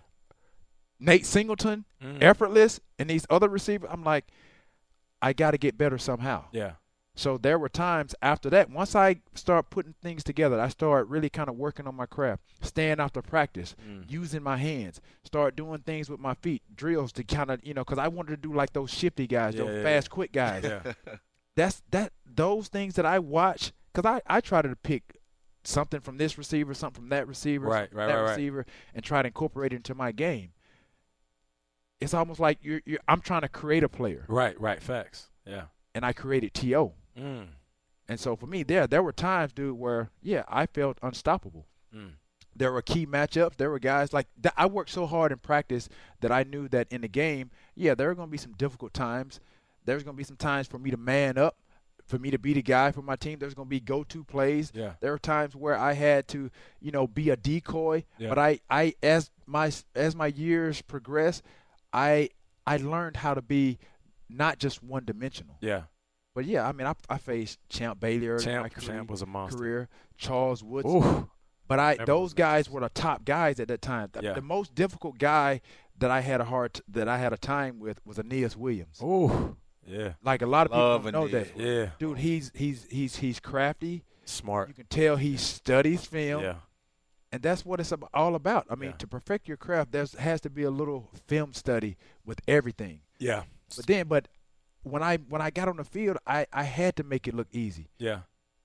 [1.00, 2.22] Nate Singleton Mm.
[2.22, 4.26] effortless, and these other receivers, I'm like,
[5.22, 6.46] I got to get better somehow.
[6.52, 6.74] Yeah.
[7.20, 11.30] So there were times after that, once I start putting things together, I start really
[11.30, 14.10] kind of working on my craft, staying after practice, Mm.
[14.10, 17.82] using my hands, start doing things with my feet, drills to kind of, you know,
[17.84, 20.64] because I wanted to do like those shifty guys, Yeah, those yeah, fast, quick guys.
[20.64, 20.94] Yeah.
[21.58, 25.18] That's that those things that I watch because I I try to pick
[25.66, 28.30] something from this receiver, something from that receiver, Right, right, that right, right.
[28.30, 30.54] receiver, and try to incorporate it into my game.
[32.00, 34.58] It's almost like you're, you're I'm trying to create a player, Right.
[34.60, 34.82] Right.
[34.82, 35.30] Facts.
[35.46, 35.64] Yeah.
[35.94, 36.94] and I created To.
[37.20, 37.48] Mm.
[38.08, 41.66] And so for me, there there were times, dude, where yeah, I felt unstoppable.
[41.96, 42.14] Mm.
[42.56, 43.56] There were key matchups.
[43.58, 44.54] There were guys like that.
[44.58, 45.88] I worked so hard in practice
[46.22, 48.94] that I knew that in the game, yeah, there are going to be some difficult
[48.94, 49.40] times.
[49.86, 51.58] There's going to be some times for me to man up,
[52.06, 53.40] for me to be the guy for my team.
[53.40, 54.72] There's going to be go-to plays.
[54.74, 54.94] Yeah.
[55.00, 56.50] There were times where I had to,
[56.82, 58.04] you know, be a decoy.
[58.18, 58.30] Yeah.
[58.30, 61.44] But I, I as my as my years progressed,
[61.94, 62.30] I
[62.68, 63.78] I learned how to be
[64.28, 65.58] not just one dimensional.
[65.62, 65.84] Yeah.
[66.36, 68.74] But yeah, I mean, I, I faced Champ Bailey early in my Champ.
[68.74, 69.58] career, Champ was a monster.
[69.58, 70.88] career, Charles Woods.
[70.88, 71.30] Ooh.
[71.68, 74.10] But I Remember those those guys were the top guys at that time.
[74.12, 74.34] The, Yeah.
[74.34, 75.62] the most difficult guy
[76.00, 79.00] that I had a hard t- that I had a time with was Aeneas Williams.
[79.04, 79.56] Ooh.
[79.86, 80.14] Yeah.
[80.24, 81.64] Like a lot of Love people don't know Aeneas that.
[81.64, 81.90] Yeah.
[82.00, 84.04] Dude, he's he's he's he's crafty.
[84.26, 84.68] Smart.
[84.70, 86.56] You can tell he studies film, Yeah.
[87.32, 88.66] and that's what it's all about.
[88.70, 88.98] I mean, Yeah.
[88.98, 93.02] to perfect your craft, there has to be a little film study with everything.
[93.18, 93.44] Yeah.
[93.76, 94.28] But then, but
[94.84, 97.48] when I when I got on the field, I I had to make it look
[97.52, 97.90] easy.
[97.98, 98.22] Yeah.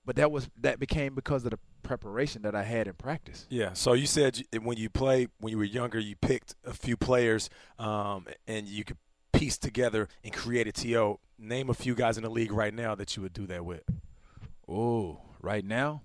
[0.06, 3.46] But that was that became because of the preparation that I had in practice.
[3.50, 3.72] Yeah.
[3.72, 6.96] So you said you- when you play when you were younger, you picked a few
[6.96, 7.48] players,
[7.78, 8.98] um, and you could
[9.32, 11.18] piece together and create a TO.
[11.38, 13.82] Name a few guys in the league right now that you would do that with.
[14.68, 16.02] Oh, right now,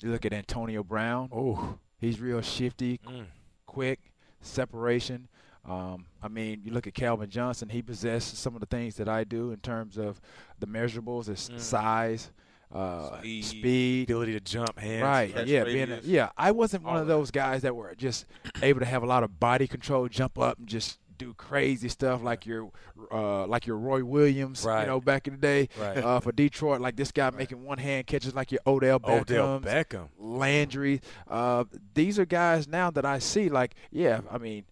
[0.00, 1.28] you look at Antonio Brown.
[1.32, 1.78] Oh.
[1.98, 3.26] He's real shifty, Mm.
[3.66, 5.28] quick, separation.
[5.68, 7.68] Um, I mean, you look at Calvin Johnson.
[7.68, 10.20] He possessed some of the things that I do in terms of
[10.58, 11.60] the measurables, his Mm.
[11.60, 12.30] size,
[12.72, 13.44] uh, Speed.
[13.44, 14.10] speed.
[14.10, 15.02] Ability to jump hands.
[15.02, 15.46] Right.
[15.46, 15.64] Yeah.
[15.64, 16.30] Being a, yeah.
[16.36, 18.26] I wasn't one of those guys that were just
[18.62, 22.22] able to have a lot of body control, jump up and just do crazy stuff
[22.22, 22.70] like your
[23.10, 24.82] uh, like your Roy Williams, Right.
[24.82, 25.98] you know, back in the day Right.
[25.98, 26.80] uh, for Detroit.
[26.80, 29.20] Like this guy making one hand catches like your Odell Beckham.
[29.22, 30.08] Odell Beckham.
[30.18, 31.00] Landry.
[31.26, 33.48] Uh, these are guys now that I see.
[33.48, 34.64] Like, yeah, I mean,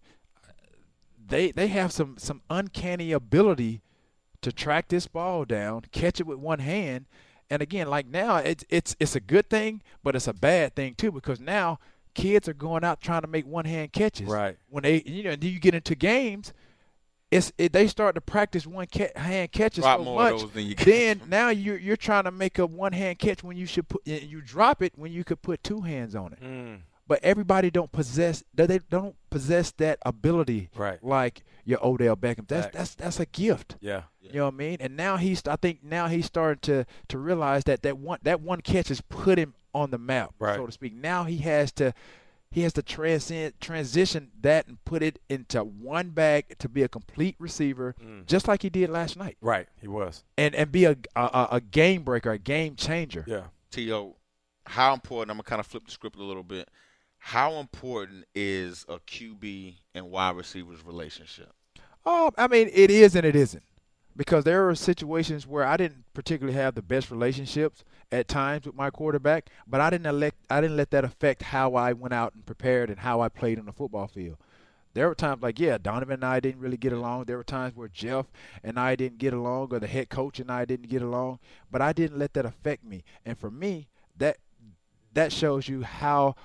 [1.29, 3.81] they they have some some uncanny ability
[4.41, 7.05] to track this ball down, catch it with one hand,
[7.49, 10.95] and again, like now, it's it's it's a good thing, but it's a bad thing
[10.95, 11.79] too because now
[12.13, 14.27] kids are going out trying to make one hand catches.
[14.27, 14.57] Right.
[14.69, 16.53] When they you know, and then you get into games.
[17.29, 20.41] It's it, they start to practice one ca- hand catches lot so more of much.
[20.43, 23.57] those than you then now you're you're trying to make a one hand catch when
[23.57, 26.41] you should put you drop it when you could put two hands on it.
[26.41, 26.79] Mm.
[27.07, 31.01] But everybody don't possess they they don't possess that ability Right.
[31.03, 32.47] like your Odell Beckham.
[32.47, 32.75] That's Facts.
[32.77, 33.77] that's that's a gift.
[33.79, 34.03] Yeah.
[34.21, 34.77] You know what I mean?
[34.81, 38.41] And now he's I think now he's starting to to realize that that one that
[38.41, 40.55] one catch has put him on the map, Right.
[40.57, 40.93] so to speak.
[40.95, 41.93] Now he has to
[42.49, 46.87] he has to transcend transition that and put it into one bag to be a
[46.87, 48.25] complete receiver, mm.
[48.25, 50.23] just like he did last night, Right, he was.
[50.37, 53.23] and and be a a, a game breaker, a game changer.
[53.27, 53.47] Yeah.
[53.71, 54.15] T.O.
[54.65, 55.29] how important?
[55.31, 56.69] I'm gonna kind of flip the script a little bit.
[57.19, 61.51] How important is a QB and wide receivers relationship?
[62.05, 63.63] Um, I mean, it is and it isn't,
[64.15, 68.75] because there are situations where I didn't particularly have the best relationships at times with
[68.75, 72.33] my quarterback, but I didn't elect, I didn't let that affect how I went out
[72.33, 74.37] and prepared and how I played on the football field.
[74.93, 77.25] There were times like, yeah, Donovan and I didn't really get along.
[77.25, 78.25] There were times where Jeff
[78.63, 81.81] and I didn't get along, or the head coach and I didn't get along, but
[81.81, 83.03] I didn't let that affect me.
[83.25, 84.37] And for me, that
[85.13, 86.35] that shows you how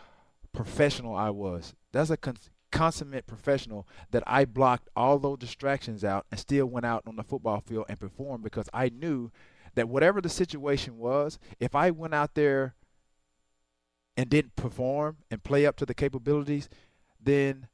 [0.52, 1.74] professional I was.
[1.92, 2.36] That's a con-
[2.70, 7.22] consummate professional that I blocked all those distractions out and still went out on the
[7.22, 9.30] football field and performed because I knew
[9.74, 12.74] that whatever the situation was, if I went out there
[14.16, 16.68] and didn't perform and play up to the capabilities,
[17.22, 17.68] then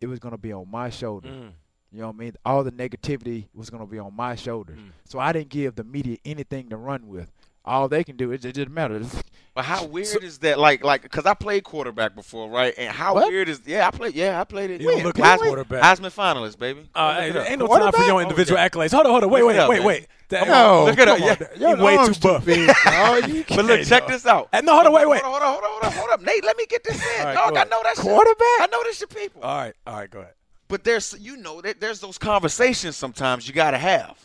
[0.00, 1.28] it was going to be on my shoulder.
[1.28, 1.52] Mm.
[1.92, 2.34] You know what I mean?
[2.44, 4.78] All the negativity was going to be on my shoulders.
[4.78, 4.90] Mm.
[5.04, 7.30] So I didn't give the media anything to run with.
[7.64, 9.00] All they can do is it didn't matter.
[9.54, 10.58] But how weird is that?
[10.58, 12.74] Like, like, cause I played quarterback before, right?
[12.76, 13.28] And how What?
[13.30, 13.60] weird is?
[13.64, 14.14] Yeah, I played.
[14.14, 14.80] Yeah, I played it.
[14.80, 15.82] You look like Heisman- quarterback.
[15.82, 16.88] Heisman finalist, baby.
[16.94, 18.90] Uh, it ain't no time for your individual accolades.
[18.92, 19.30] Hold on, hold on.
[19.30, 19.86] Wait, Look wait, it up, wait, man.
[19.86, 20.06] wait.
[20.30, 21.18] That- No, look up.
[21.18, 21.48] come.
[21.56, 21.74] Yeah.
[21.80, 22.44] Way too buff.
[22.44, 23.28] big, dog.
[23.28, 24.48] You But look, check this out.
[24.64, 25.22] No, hold on, wait, wait.
[25.22, 26.44] Hold on, hold on, hold on, hold up, Nate.
[26.44, 27.56] Let me get this in, right, dog.
[27.56, 28.60] I know that's Quarterback?
[28.60, 29.42] I know this your people.
[29.42, 30.34] All right, all right, go ahead.
[30.66, 34.18] But there's, you know, there's those conversations sometimes you gotta have,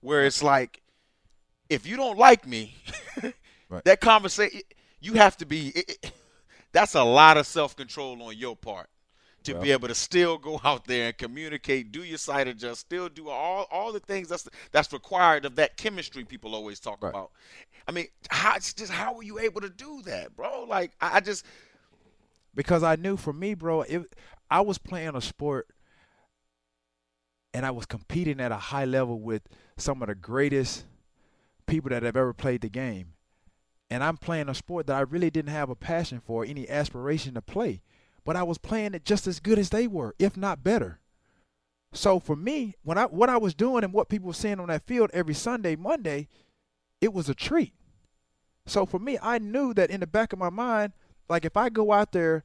[0.00, 0.80] where it's like,
[1.68, 2.74] if you don't like me,
[3.70, 3.84] Right.
[3.84, 4.60] that conversation,
[5.00, 5.68] you have to be.
[5.68, 6.12] It, it-
[6.72, 8.88] that's a lot of self control on your part
[9.44, 13.08] to be able to still go out there and communicate, do your side adjust, still
[13.08, 17.08] do all all the things that's that's required of that chemistry people always talk Right.
[17.10, 17.30] about.
[17.88, 20.64] I mean, how it's just how were you able to do that, bro?
[20.68, 21.44] Like, I, I just
[22.54, 24.14] because I knew for me, bro, it,
[24.50, 25.68] I was playing a sport
[27.54, 29.42] and I was competing at a high level with
[29.76, 30.84] some of the greatest
[31.66, 33.14] people that have ever played the game.
[33.90, 37.34] And I'm playing a sport that I really didn't have a passion for, any aspiration
[37.34, 37.82] to play.
[38.24, 41.00] But I was playing it just as good as they were, if not better.
[41.92, 44.68] So for me, when I what I was doing and what people were seeing on
[44.68, 46.28] that field every Sunday, Monday,
[47.00, 47.74] it was a treat.
[48.66, 50.92] So for me, I knew that in the back of my mind,
[51.28, 52.44] like if I go out there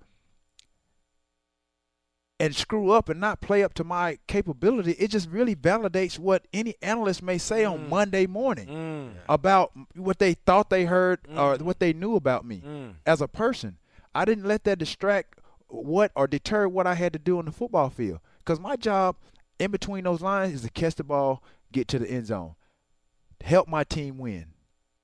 [2.39, 6.45] and screw up and not play up to my capability, it just really validates what
[6.51, 7.89] any analyst may say on Mm.
[7.89, 9.13] Monday morning Mm.
[9.29, 11.61] about what they thought they heard or Mm.
[11.61, 12.95] what they knew about me Mm.
[13.05, 13.77] as a person.
[14.13, 17.51] I didn't let that distract what or deter what I had to do on the
[17.51, 18.19] football field.
[18.39, 19.15] Because my job
[19.57, 22.55] in between those lines is to catch the ball, get to the end zone,
[23.41, 24.47] help my team win.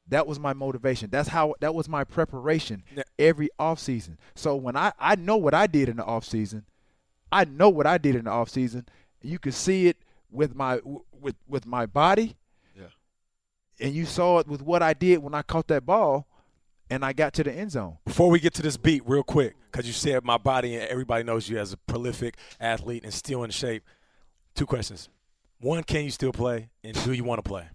[0.08, 1.10] That was my motivation.
[1.10, 3.04] That's how that was my preparation Yeah.
[3.18, 4.18] every offseason.
[4.36, 6.64] So when I I know what I did in the offseason,
[7.32, 8.88] I know what I did in the offseason.
[9.22, 9.98] You could see it
[10.30, 10.80] with my
[11.20, 12.36] with with my body.
[12.76, 12.88] Yeah.
[13.80, 16.28] And you saw it with what I did when I caught that ball
[16.90, 17.98] and I got to the end zone.
[18.06, 21.24] Before we get to this beat, real quick, because you said my body and everybody
[21.24, 23.84] knows you as a prolific athlete and still in shape.
[24.56, 25.08] Two questions.
[25.62, 26.70] One, can you still play?
[26.84, 27.70] And do you want to play?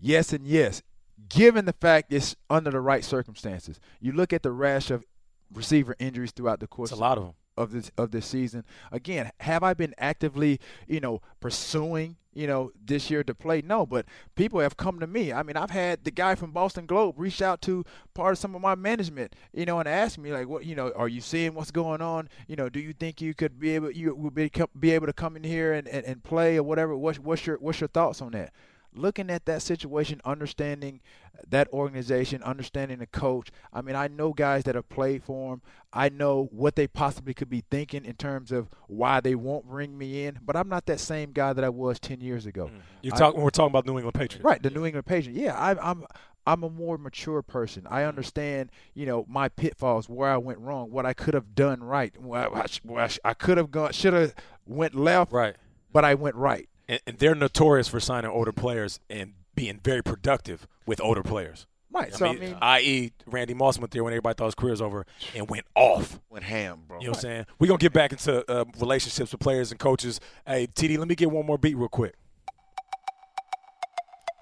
[0.00, 0.82] Yes and yes.
[1.28, 3.78] Given the fact it's under the right circumstances.
[4.00, 5.04] You look at the rash of
[5.52, 7.34] receiver injuries throughout the course It's a lot of them.
[7.56, 8.64] Of this of this season.
[8.90, 13.62] Again, have I been actively, you know, pursuing, you know, this year to play?
[13.62, 15.32] No, but people have come to me.
[15.32, 18.54] I mean, I've had the guy from Boston Globe reach out to part of some
[18.54, 21.54] of my management, you know, and ask me like, what, you know, are you seeing
[21.54, 22.28] what's going on?
[22.48, 25.12] You know, do you think you could be able you would be be able to
[25.12, 26.96] come in here and, and, and play or whatever?
[26.96, 28.52] What's what's your what's your thoughts on that?
[28.94, 31.00] Looking at that situation, understanding
[31.48, 33.50] that organization, understanding the coach.
[33.72, 35.62] I mean, I know guys that have played for him.
[35.92, 39.96] I know what they possibly could be thinking in terms of why they won't bring
[39.98, 40.38] me in.
[40.44, 42.66] But I'm not that same guy that I was 10 years ago.
[42.66, 42.78] Mm-hmm.
[43.02, 44.44] You I- talk when we're talking about New England Patriots.
[44.44, 45.38] Right, the New England Patriots.
[45.38, 46.04] Yeah, I, I'm
[46.46, 47.86] I'm a more mature person.
[47.88, 48.08] I mm-hmm.
[48.08, 52.14] understand, you know, my pitfalls, where I went wrong, what I could have done right.
[52.32, 54.34] I, I, I could have gone, should have
[54.66, 55.56] went left, Right.
[55.92, 56.68] but I went right.
[56.88, 61.66] And, and they're notorious for signing older players and being very productive with older players.
[61.92, 62.12] Right.
[62.12, 64.72] I so mean, I mean, i.e., Randy Moss went there when everybody thought his career
[64.72, 66.18] was over and went off.
[66.28, 66.98] went ham, bro.
[66.98, 67.46] You know what I'm saying?
[67.60, 70.18] We're going to get back into uh, relationships with players and coaches.
[70.46, 72.14] Hey, TD, let me get one more beat real quick.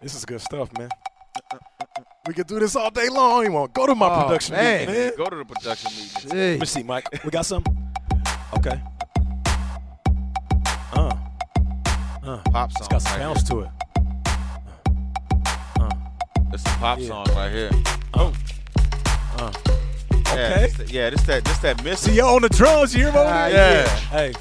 [0.00, 0.88] This is good stuff, man.
[2.24, 3.44] We could do this all day long.
[3.44, 4.86] You want go to my Oh, production man.
[4.86, 5.12] meeting, man.
[5.16, 6.38] Go to the production meeting.
[6.52, 7.08] Let me see, Mike.
[7.24, 7.64] We got some?
[8.56, 8.80] Okay.
[10.92, 11.16] Uh.
[12.24, 12.38] Uh.
[12.52, 12.88] Pop It's song.
[12.90, 13.70] got some right bounce to it.
[15.80, 15.90] Uh.
[16.52, 17.08] It's a pop Yeah.
[17.08, 17.70] song right here.
[18.14, 18.32] Uh.
[19.38, 19.52] Uh.
[20.10, 20.72] Yeah, Okay.
[20.76, 22.14] this yeah, this that this that missing.
[22.14, 22.36] T.O.
[22.36, 23.52] on the drums, you hear about Ah, it?
[23.52, 23.84] yeah.
[24.10, 24.32] Hey,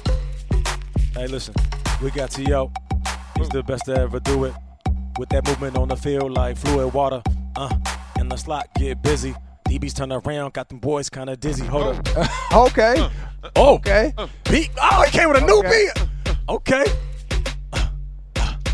[1.14, 1.54] hey, listen,
[2.02, 2.48] we got T.O.
[2.48, 2.72] Yo.
[3.36, 4.54] He's the best to ever do it.
[5.18, 7.22] With that movement on the field like fluid water.
[7.56, 7.68] Uh,
[8.18, 9.34] and the slot get busy.
[9.68, 11.66] DBs turn around, got them boys kind of dizzy.
[11.66, 12.08] Hold up.
[12.52, 12.94] Okay.
[13.56, 14.12] Oh, Okay.
[14.50, 14.70] beat.
[14.80, 16.36] Oh, he came with a new beat.
[16.48, 16.84] Okay.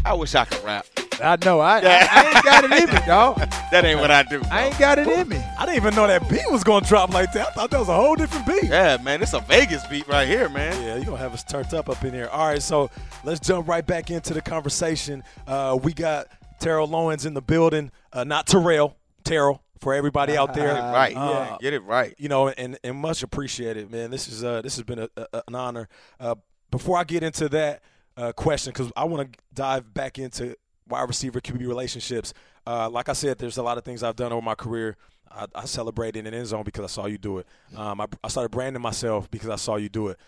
[0.09, 0.87] I wish I could rap.
[1.23, 1.61] I know.
[1.61, 3.39] I, I, I ain't got it in me, dog.
[3.71, 4.41] That ain't what I do.
[4.51, 5.37] I ain't got it in me.
[5.59, 7.49] I didn't even know that beat was gonna drop like that.
[7.49, 8.65] I thought that was a whole different beat.
[8.65, 10.73] Yeah, man, it's a Vegas beat right here, man.
[10.83, 12.29] Yeah, you're gonna have us turned up up in here.
[12.29, 12.89] All right, so
[13.25, 15.23] let's jump right back into the conversation.
[15.47, 16.29] Uh, we got
[16.61, 20.73] Terrell Owens in the building, uh, not Terrell, Terrell for everybody out there.
[20.73, 22.15] Right, Uh, yeah, get it right.
[22.17, 24.11] you know, and, and much appreciated, man.
[24.11, 25.91] This is uh, this has been a, a, an honor.
[26.19, 26.37] Uh,
[26.71, 27.83] before I get into that
[28.19, 30.57] uh, question, because I want to dive back into
[30.89, 32.35] wide receiver QB relationships.
[32.67, 34.97] Uh, like I said, there's a lot of things I've done over my career.
[35.31, 37.47] I, I celebrated in the end zone because I saw you do it.
[37.77, 40.19] Um, I, I started branding myself because I saw you do it.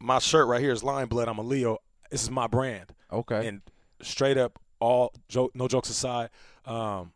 [0.00, 1.28] My shirt right here is Lion Blood.
[1.28, 1.78] I'm a Leo.
[2.10, 2.92] This is my brand.
[3.12, 3.46] Okay.
[3.46, 3.62] And
[4.02, 6.30] straight up, all joke, no jokes aside,
[6.64, 7.12] um,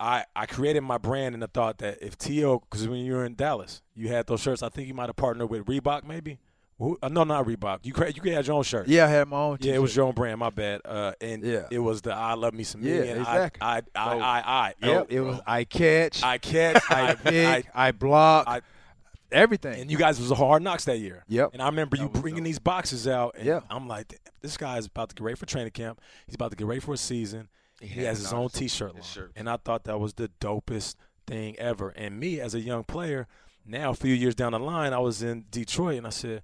[0.00, 2.60] I I created my brand in the thought that if T.O.
[2.60, 4.62] because when you were in Dallas, you had those shirts.
[4.62, 6.38] I think you might have partnered with Reebok, maybe.
[6.84, 7.80] Who, uh, no, not Reebok.
[7.82, 8.88] You cre- you had your own shirt.
[8.88, 9.58] yeah, I had my own.
[9.60, 10.38] Yeah, it was your own brand.
[10.38, 10.80] My bad.
[10.84, 11.66] Uh, and Yeah.
[11.70, 12.90] it was the I love me some me.
[12.94, 13.60] Yeah, and exactly.
[13.62, 15.40] I I I I I, Yep, it was.
[15.46, 16.22] I catch.
[16.22, 16.82] I catch.
[16.90, 17.66] I I, pick.
[17.74, 18.44] I, I, block.
[18.48, 18.60] I-
[19.32, 19.80] everything.
[19.80, 21.24] and you guys was a hard knocks that year.
[21.28, 21.50] Yep.
[21.54, 22.46] And I remember you bringing dope.
[22.46, 23.60] these boxes out, and Yeah.
[23.68, 26.00] I'm like, this guy is about to get ready for training camp.
[26.26, 27.48] He's about to get ready for a season.
[27.80, 29.32] He, had has his own T-shirt his line, shirt.
[29.36, 30.94] and I thought that was the dopest
[31.26, 31.88] thing ever.
[31.90, 33.26] And me as a young player,
[33.66, 36.42] now a few years down the line, I was in Detroit, and I said,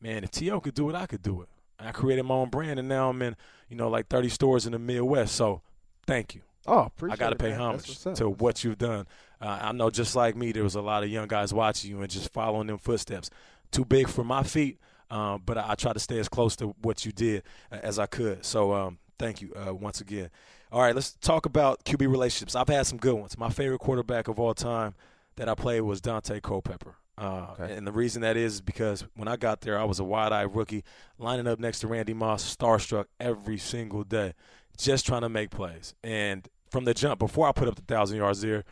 [0.00, 0.60] man, if T.O.
[0.60, 1.48] could do it, I could do it.
[1.78, 3.36] And I created my own brand, and now I'm in,
[3.68, 5.34] you know, like 30 stores in the Midwest.
[5.34, 5.62] So,
[6.06, 6.42] thank you.
[6.66, 7.60] oh, I got to pay man.
[7.60, 8.14] homage That's what's up.
[8.16, 9.06] to what you've done.
[9.40, 12.00] Uh, I know just like me, there was a lot of young guys watching you
[12.00, 13.28] and just following them footsteps.
[13.70, 14.78] Too big for my feet,
[15.10, 17.98] um, but I, I try to stay as close to what you did uh, as
[17.98, 18.44] I could.
[18.44, 20.30] So um, thank you uh, once again.
[20.72, 22.54] All right, let's talk about QB relationships.
[22.56, 23.36] I've had some good ones.
[23.38, 24.94] My favorite quarterback of all time
[25.36, 26.96] that I played was Daunte Culpepper.
[27.18, 27.74] Uh, Okay.
[27.74, 30.84] And the reason that is because when I got there, I was a wide-eyed rookie,
[31.18, 34.34] lining up next to Randy Moss, starstruck every single day,
[34.76, 35.94] just trying to make plays.
[36.04, 38.64] And from the jump, before I put up the thousand yards there,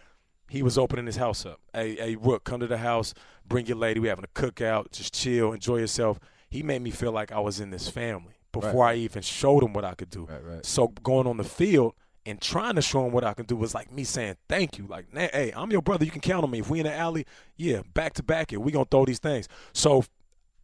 [0.49, 1.61] he was opening his house up.
[1.73, 3.15] Hey, hey, Rook, come to the house,
[3.47, 3.99] bring your lady.
[4.01, 6.21] We having a cookout, just chill, enjoy yourself.
[6.51, 9.73] He made me feel like I was in this family before I even showed him
[9.73, 10.27] what I could do.
[10.27, 10.67] Right, right.
[10.67, 11.95] So going on the field
[12.27, 14.87] and trying to show him what I can do was like me saying thank you.
[14.87, 16.05] Like, "Nah, hey, I'm your brother.
[16.05, 16.61] You can count on me.
[16.61, 18.61] If we in the alley, yeah, back to back it.
[18.61, 19.49] We gonna throw these things.
[19.73, 20.05] So,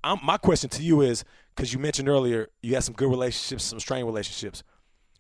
[0.03, 3.65] I'm, my question to you is because you mentioned earlier you had some good relationships,
[3.65, 4.63] some strained relationships.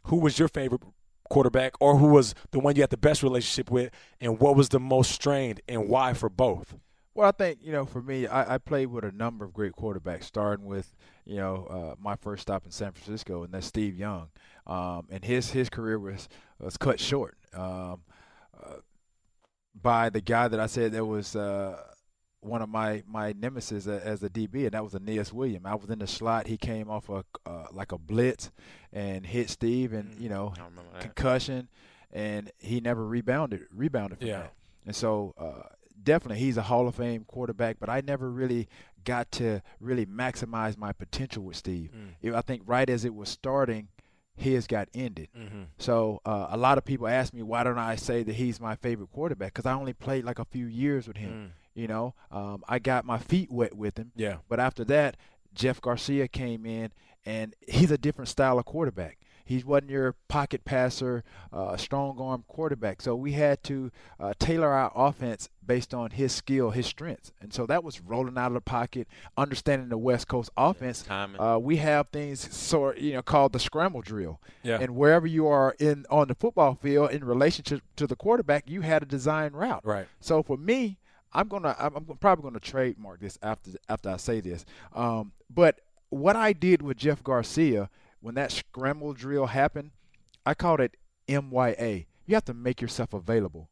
[0.05, 0.83] Who was your favorite
[1.29, 4.69] quarterback, or who was the one you had the best relationship with, and what was
[4.69, 6.75] the most strained, and why for both?
[7.15, 9.73] Well, I think you know, for me, I, I played with a number of great
[9.73, 13.97] quarterbacks, starting with you know uh, my first stop in San Francisco, and that's Steve
[13.97, 14.29] Young,
[14.71, 18.03] um, and his his career was was cut short um,
[18.59, 18.77] uh,
[19.81, 21.77] by the guy that I said that was uh,
[22.41, 25.67] one of my my nemesis as a DB, and that was Aeneas William.
[25.67, 28.51] I was in the slot; he came off a uh, like a blitz
[28.93, 31.03] and hit Steve, and you know remember that.
[31.03, 31.69] concussion,
[32.13, 34.39] and he never rebounded rebounded from Yeah.
[34.41, 34.53] that.
[34.87, 35.69] And so uh,
[36.03, 38.67] definitely he's a Hall of Fame quarterback, but I never really
[39.05, 41.91] got to really maximize my potential with Steve.
[42.23, 43.89] Know, I think right as it was starting,
[44.41, 45.29] his got ended.
[45.39, 45.63] Mm-hmm.
[45.79, 48.75] So uh, a lot of people ask me why don't I say that he's my
[48.77, 51.53] favorite quarterback because I only played like a few years with him.
[51.75, 54.13] You know, um, I got my feet wet with him.
[54.17, 54.39] Yeah.
[54.49, 55.17] But after that,
[55.55, 56.91] Jeff Garcia came in,
[57.25, 59.19] and he's a different style of quarterback.
[59.51, 63.03] He wasn't your pocket passer, uh, strong arm quarterback.
[63.03, 63.91] So we had to
[64.21, 67.33] uh, tailor our offense based on his skill, his strengths.
[67.41, 71.03] And so that was rolling out of the pocket, understanding the West Coast offense.
[71.03, 71.41] timing.
[71.41, 74.41] Uh, we have things sort you know called the scramble drill.
[74.63, 74.79] Yeah.
[74.81, 78.83] And wherever you are in on the football field in relationship to the quarterback, you
[78.83, 79.85] had a design route.
[79.85, 80.07] Right.
[80.21, 81.01] So for me,
[81.33, 84.65] I'm gonna I'm, I'm probably gonna trademark this after after I say this.
[84.95, 85.81] Um, but
[86.11, 87.91] what I did with Jeff Garcia
[88.21, 89.91] when that scramble drill happened,
[90.45, 90.97] I called it
[91.29, 92.05] MYA.
[92.27, 93.69] You have to make yourself available.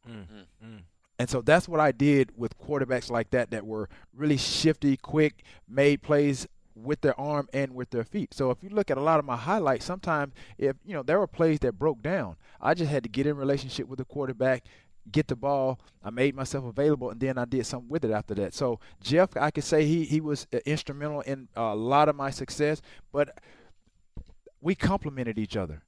[1.21, 5.43] And so that's what I did with quarterbacks like that that were really shifty, quick,
[5.69, 6.47] made plays
[6.77, 8.33] with their arm and with their feet.
[8.33, 11.19] So if you look at a lot of my highlights, sometimes if you know there
[11.19, 14.63] were plays that broke down, I just had to get in relationship with the quarterback,
[15.11, 18.35] get the ball, I made myself available, and then I did something with it after
[18.35, 18.55] that.
[18.55, 22.31] So Jeff, I could say he he was uh, instrumental in a lot of my
[22.31, 22.81] success,
[23.11, 23.37] but
[24.61, 25.83] we complemented each other.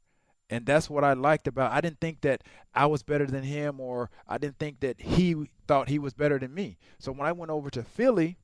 [0.49, 1.71] And that's what I liked about.
[1.71, 2.43] I didn't think that
[2.75, 6.39] I was better than him, or I didn't think that he thought he was better
[6.41, 6.77] than me.
[6.99, 8.37] So when I went over to Philly,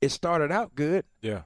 [0.00, 1.04] it started out good.
[1.20, 1.42] Yeah.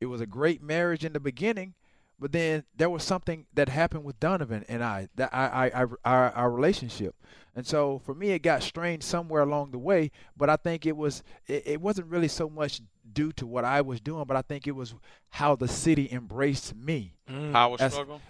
[0.00, 1.74] It was a great marriage in the beginning,
[2.18, 5.86] but then there was something that happened with Donovan and I, that I, I, I
[6.04, 7.14] our, our relationship,
[7.54, 10.10] and so for me it got strained somewhere along the way.
[10.36, 12.80] But I think it was it, it wasn't really so much
[13.12, 14.94] due to what I was doing, but I think it was
[15.30, 17.14] how the city embraced me.
[17.30, 17.52] Mm.
[17.52, 18.20] Power That's- struggle.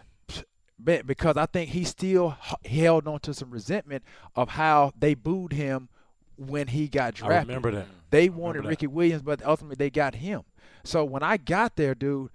[0.83, 4.03] Because I think he still held on to some resentment
[4.35, 5.89] of how they booed him
[6.37, 7.25] when he got drafted.
[7.25, 7.49] I drafted.
[7.49, 7.87] remember that.
[8.11, 8.69] They wanted Remember that.
[8.71, 10.43] Ricky Williams, but ultimately they got him.
[10.83, 12.31] So when I got there, dude,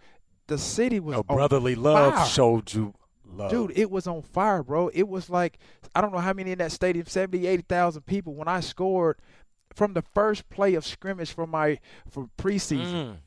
[0.47, 2.25] the city was No, on brotherly love fire.
[2.25, 2.93] showed you
[3.25, 3.51] love.
[3.51, 4.87] Dude, it was on fire, bro.
[4.93, 5.59] It was like
[5.93, 8.33] I don't know how many in that stadium, 70, 80,000 people.
[8.35, 9.17] When I scored
[9.73, 13.17] from the first play of scrimmage for my for preseason, Mm,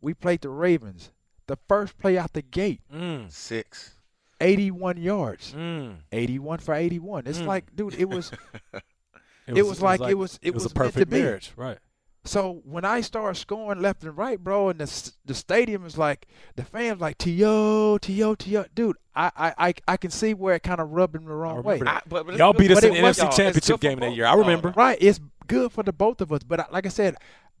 [0.00, 1.10] we played the Ravens.
[1.46, 3.94] The first play out the gate, mm, Six.
[4.40, 5.52] 81 yards.
[5.56, 5.96] mm.
[6.12, 7.26] 81 for 81.
[7.26, 7.46] It's Mm.
[7.46, 8.30] like, dude, it was
[9.46, 11.22] It was like- it was- it was, was a meant to perfect be.
[11.22, 11.78] marriage, right?
[12.24, 16.26] So when I start scoring left and right, bro, and the the stadium is like
[16.56, 18.96] the fans like to to to dude.
[19.16, 21.80] I I I, I can see where it kind of rubbed him the wrong way.
[21.86, 24.00] I- but- but Y'all good beat us in the was- NFC Championship good for game
[24.00, 24.26] that year.
[24.26, 24.74] I No, remember.
[24.76, 25.18] Right, it's
[25.48, 26.42] good for the both of us.
[26.44, 27.16] But I- like I said,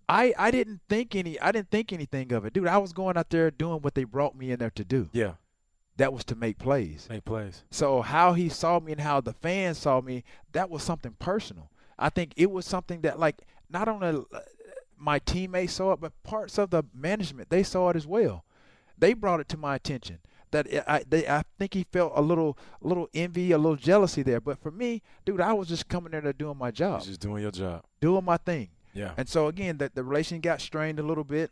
[0.08, 2.66] I I didn't think any I didn't think anything of it, dude.
[2.68, 5.08] I was going out there doing what they brought me in there to do.
[5.12, 5.32] Yeah,
[5.96, 7.06] That was to make plays.
[7.10, 7.64] make plays.
[7.70, 10.22] So how he saw me and how the fans saw me,
[10.52, 11.70] that was something personal.
[11.98, 14.40] I think it was something that like not only uh,
[14.96, 18.44] my teammates saw it, but parts of the management they saw it as well.
[18.96, 20.18] They brought it to my attention
[20.52, 24.22] that I they, I think he felt a little a little envy, a little jealousy
[24.22, 24.40] there.
[24.40, 27.42] But for me, dude, I was just coming there to doing my job, just doing
[27.42, 27.84] your job.
[28.00, 28.68] doing my thing.
[28.94, 29.12] Yeah.
[29.16, 31.50] And so again, the, the relation got strained a little bit.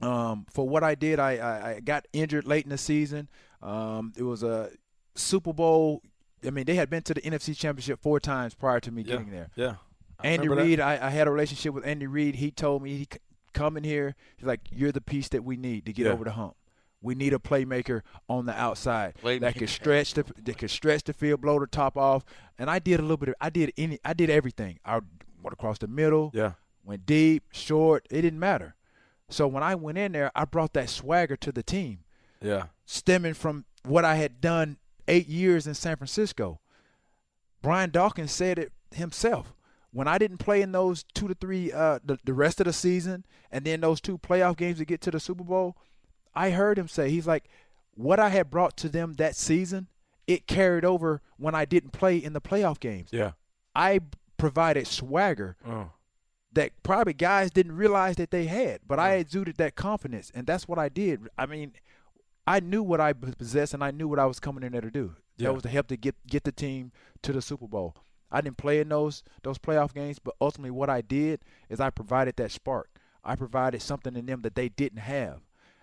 [0.00, 3.28] Um, for what I did, I, I, I got injured late in the season.
[3.62, 4.70] Um, it was a
[5.14, 6.02] Super Bowl.
[6.46, 9.16] I mean, they had been to the NFC Championship four times prior to me Yeah.
[9.16, 9.50] getting there.
[9.56, 9.74] Yeah.
[10.18, 10.48] I Andy.
[10.48, 12.36] Reid, I, I had a relationship with Andy Reid.
[12.36, 13.18] He told me he c-
[13.52, 14.14] come in here.
[14.36, 16.12] He's like, you're the piece that we need to get Yeah.
[16.12, 16.54] over the hump.
[17.02, 19.58] We need a playmaker on the outside that Playmaker.
[19.58, 22.24] could stretch the that could stretch the field, blow the top off.
[22.58, 24.78] And I did a little bit of I did any I did everything.
[24.84, 25.00] I
[25.42, 26.52] went across the middle, Yeah.
[26.84, 28.06] went deep, short.
[28.10, 28.74] It didn't matter.
[29.30, 32.00] So when I went in there, I brought that swagger to the team,
[32.42, 32.64] Yeah.
[32.84, 34.76] stemming from what I had done
[35.08, 36.60] eight years in San Francisco.
[37.62, 39.54] Brian Dawkins said it himself.
[39.92, 42.72] When I didn't play in those two to three, uh, the, the rest of the
[42.72, 45.76] season, and then those two playoff games to get to the Super Bowl,
[46.34, 47.48] I heard him say, he's like,
[47.94, 49.88] what I had brought to them that season,
[50.26, 53.10] it carried over when I didn't play in the playoff games.
[53.12, 53.32] Yeah.
[53.74, 54.00] I
[54.36, 55.90] provided swagger Oh.
[56.52, 60.66] that probably guys didn't realize that they had, but I exuded that confidence, and that's
[60.66, 61.28] what I did.
[61.36, 61.72] I mean,
[62.46, 64.90] I knew what I possessed, and I knew what I was coming in there to
[64.90, 65.14] do.
[65.36, 65.48] Yeah.
[65.48, 67.94] That was to help to get get the team to the Super Bowl.
[68.30, 71.90] I didn't play in those those playoff games, but ultimately what I did is I
[71.90, 72.88] provided that spark.
[73.24, 75.40] I provided something in them that they didn't have,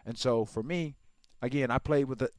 [0.07, 0.95] and so for me,
[1.41, 2.29] again, I played with the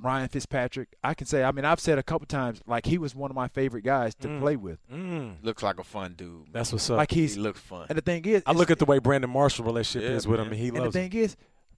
[0.00, 0.94] Ryan Fitzpatrick.
[1.02, 3.34] I can say, I mean, I've said a couple times, like he was one of
[3.34, 4.40] my favorite guys to Mm.
[4.40, 4.78] play with.
[4.88, 5.36] Mm.
[5.42, 6.52] Looks like a fun dude.
[6.52, 6.98] That's what's up.
[6.98, 7.86] Like He looks fun.
[7.88, 10.38] and the thing is, I look at the way Brandon Marshall relationship Yeah, is with
[10.38, 11.10] him, and he And the loves him.
[11.10, 11.36] thing is,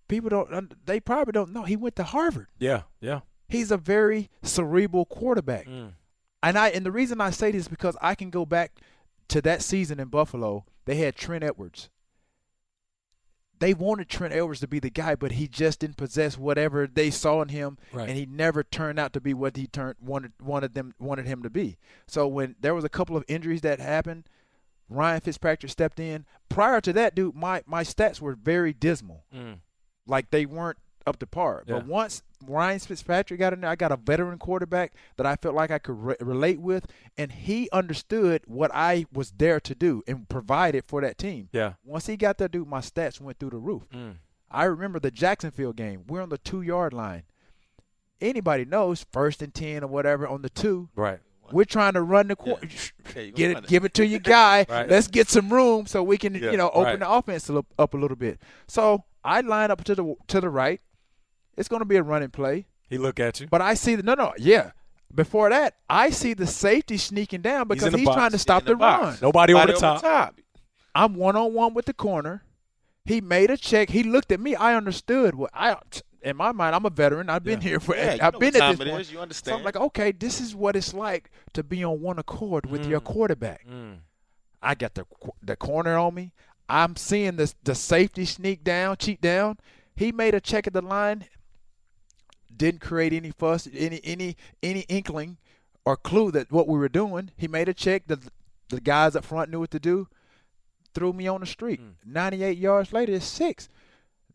[0.09, 0.75] people don't.
[0.87, 2.49] They probably don't know he went to Harvard.
[2.59, 2.83] Yeah.
[3.01, 3.21] Yeah.
[3.49, 5.95] He's a very cerebral quarterback, Mm.
[6.43, 8.81] and I and the reason I say this is because I can go back
[9.29, 10.67] to that season in Buffalo.
[10.85, 11.89] They had Trent Edwards.
[13.61, 17.11] They wanted Trent Edwards to be the guy, but he just didn't possess whatever they
[17.11, 18.09] saw in him, Right.
[18.09, 21.43] and he never turned out to be what he turned wanted wanted them wanted him
[21.43, 21.77] to be.
[22.09, 24.25] So when there was a couple of injuries that happened,
[24.89, 26.25] Ryan Fitzpatrick stepped in.
[26.49, 29.25] Prior to that, dude, my my stats were very dismal.
[29.35, 29.59] Mm.
[30.07, 31.65] like they weren't up to par.
[31.67, 31.75] Yeah.
[31.77, 35.55] But once Ryan Fitzpatrick got in there, I got a veteran quarterback that I felt
[35.55, 36.87] like I could re- relate with,
[37.17, 41.49] and he understood what I was there to do and provided for that team.
[41.53, 41.75] Yeah.
[41.85, 43.83] Once he got there, dude, my stats went through the roof.
[43.95, 44.17] Mm.
[44.51, 46.05] I remember the Jacksonville game.
[46.09, 47.23] We're on the two yard line.
[48.21, 50.91] Anybody knows first and ten or whatever on the two.
[50.95, 51.21] Right.
[51.53, 52.69] We're trying to run the quarter.
[53.17, 53.67] Yeah, you Get it, it.
[53.67, 54.67] give it to your guy.
[54.69, 54.89] Right.
[54.89, 56.99] Let's get some room so we can, Yeah, you know, open right.
[57.01, 58.39] the offense up a little bit.
[58.69, 60.81] So I line up to the to the right.
[61.61, 63.47] It's going to be a running play, He look at you.
[63.49, 64.71] but I see the no, no, yeah.
[65.15, 68.63] Before that, I see the safety sneaking down because in the he's, trying to stop
[68.65, 69.19] the, the run.
[69.21, 70.35] Nobody over Body the top.
[70.95, 72.45] I'm one on one with the corner.
[73.05, 73.91] He made a check.
[73.91, 74.55] He looked at me.
[74.55, 75.77] I understood what I.
[76.23, 77.29] In my mind, I'm a veteran.
[77.31, 77.69] I've been Yeah.
[77.71, 77.97] here for.
[77.97, 79.01] Yeah, you I've been at this it point.
[79.01, 79.11] is.
[79.11, 79.59] You So understand.
[79.59, 83.01] I'm like, okay, this is what it's like to be on one accord with your
[83.01, 83.67] quarterback.
[83.69, 83.99] Mm.
[84.63, 85.07] I got the
[85.43, 86.33] the corner on me.
[86.69, 89.59] I'm seeing the the safety sneak down, cheat down.
[89.97, 91.25] He made a check at the line.
[92.61, 95.39] Didn't create any fuss, any any any inkling
[95.87, 97.31] or clue that what we were doing.
[97.35, 98.07] He made a check.
[98.07, 98.21] The
[98.69, 100.09] the guys up front knew what to do.
[100.95, 101.81] Threw me on the street.
[101.81, 101.91] Hmm.
[102.05, 103.71] 98 yards later, it's six.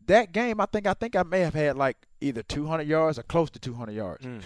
[0.06, 3.22] That game, I think I think I may have had like either 200 yards or
[3.22, 4.24] close to 200 yards.
[4.24, 4.38] Hmm.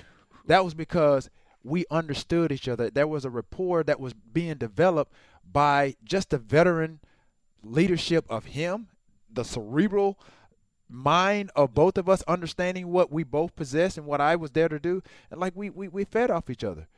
[0.45, 1.31] That was because
[1.65, 2.91] we understood each other.
[2.91, 5.15] There was a rapport that was being developed
[5.51, 7.01] by just the veteran
[7.63, 8.89] leadership of him,
[9.33, 10.19] the cerebral
[10.91, 14.69] mind of both of us understanding what we both possess and what I was there
[14.69, 15.03] to do.
[15.31, 16.89] And like we we, we fed off each other.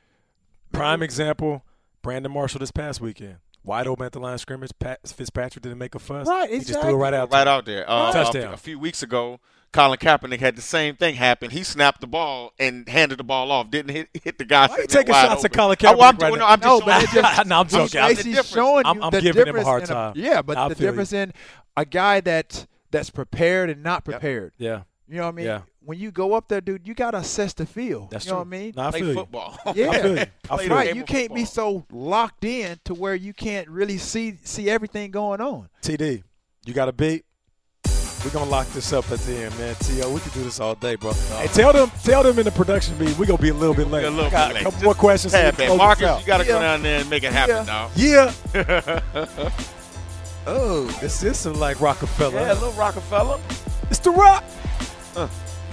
[0.73, 1.65] Prime example,
[2.03, 3.37] Brandon Marshall this past weekend.
[3.65, 4.71] Wide open at the line of scrimmage.
[4.81, 6.27] Pat, Fitzpatrick didn't make a fuss.
[6.27, 7.31] Right, He just threw it right out.
[7.33, 7.85] right out there.
[7.89, 8.55] Uh, Touchdown.
[8.55, 9.39] A, few weeks ago,
[9.73, 11.51] Colin Kaepernick had the same thing happen.
[11.53, 13.71] He snapped the ball and handed the ball off.
[13.71, 14.67] Didn't hit hit the guy.
[14.67, 15.77] Why you taking wide shots at open.
[15.77, 16.47] Colin Oh, well, I'm Kaepernick right doing- now?
[16.49, 18.01] I'm just No, showing but you- just, No, I'm he's joking.
[18.01, 18.49] I'm- basically difference.
[18.49, 20.13] showing I'm- you I'm the giving him a hard in time.
[20.17, 20.91] yeah, but I the feel you.
[20.91, 21.33] difference in
[21.77, 24.53] a guy that that's prepared and not prepared.
[24.59, 25.47] Yeah, You know what I mean?
[25.47, 25.63] Yeah.
[25.85, 28.11] When you go up there, dude, you gotta assess the field.
[28.13, 28.51] that's you know true.
[28.51, 28.73] what I mean?
[28.77, 29.59] No, I Play feel football.
[29.75, 29.91] Yeah.
[29.91, 30.21] I feel you.
[30.21, 30.27] I
[30.57, 30.83] Play feel right.
[30.87, 30.89] you.
[30.91, 34.71] game You of can't be so locked in to where you can't really see see
[34.71, 35.69] everything going on.
[35.83, 36.23] TD,
[36.67, 37.25] you got a beat?
[38.25, 39.75] We're gonna lock this up at the end, man.
[39.81, 41.13] T.O., we could do this all day, bro.
[41.13, 43.89] Hey, tell them, tell them in the production meeting we're gonna be a little bit
[43.89, 44.05] late.
[44.05, 44.61] A little got bit late.
[44.61, 45.33] a couple Just more questions.
[45.33, 45.67] so we Tad can bit.
[45.67, 46.21] close this Marcus, out.
[46.21, 46.53] you got to Yeah.
[46.53, 47.65] go down there and make it happen Yeah.
[47.65, 47.91] now.
[48.55, 49.51] Yeah.
[50.47, 52.41] oh, this is some like Rockefeller.
[52.41, 53.39] Yeah, little Rockefeller.
[53.91, 54.45] It's the Rock.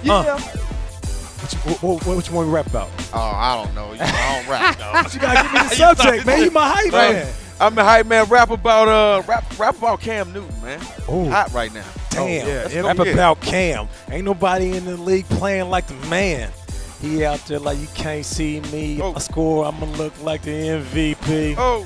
[0.03, 0.39] Yeah.
[0.39, 2.89] What you, what, what, what you want to rap about?
[3.13, 3.93] Oh, I don't know.
[3.93, 5.09] You I don't rap though.
[5.13, 6.43] You gotta give me the subject, man.
[6.43, 7.13] You my hype Right.
[7.13, 7.33] man.
[7.61, 8.25] I'm a hype man.
[8.25, 10.79] Rap about uh, rap rap about Cam Newton, man.
[11.09, 11.29] Ooh.
[11.29, 11.85] Hot right now.
[12.09, 12.47] Damn.
[12.47, 13.13] yeah, Let's rap yeah.
[13.13, 13.87] about Cam.
[14.11, 16.51] Ain't nobody in the league playing like the man.
[17.01, 19.01] He out there like you can't see me.
[19.01, 19.13] Oh.
[19.15, 21.55] I score, I'ma look like the MVP.
[21.57, 21.85] Oh,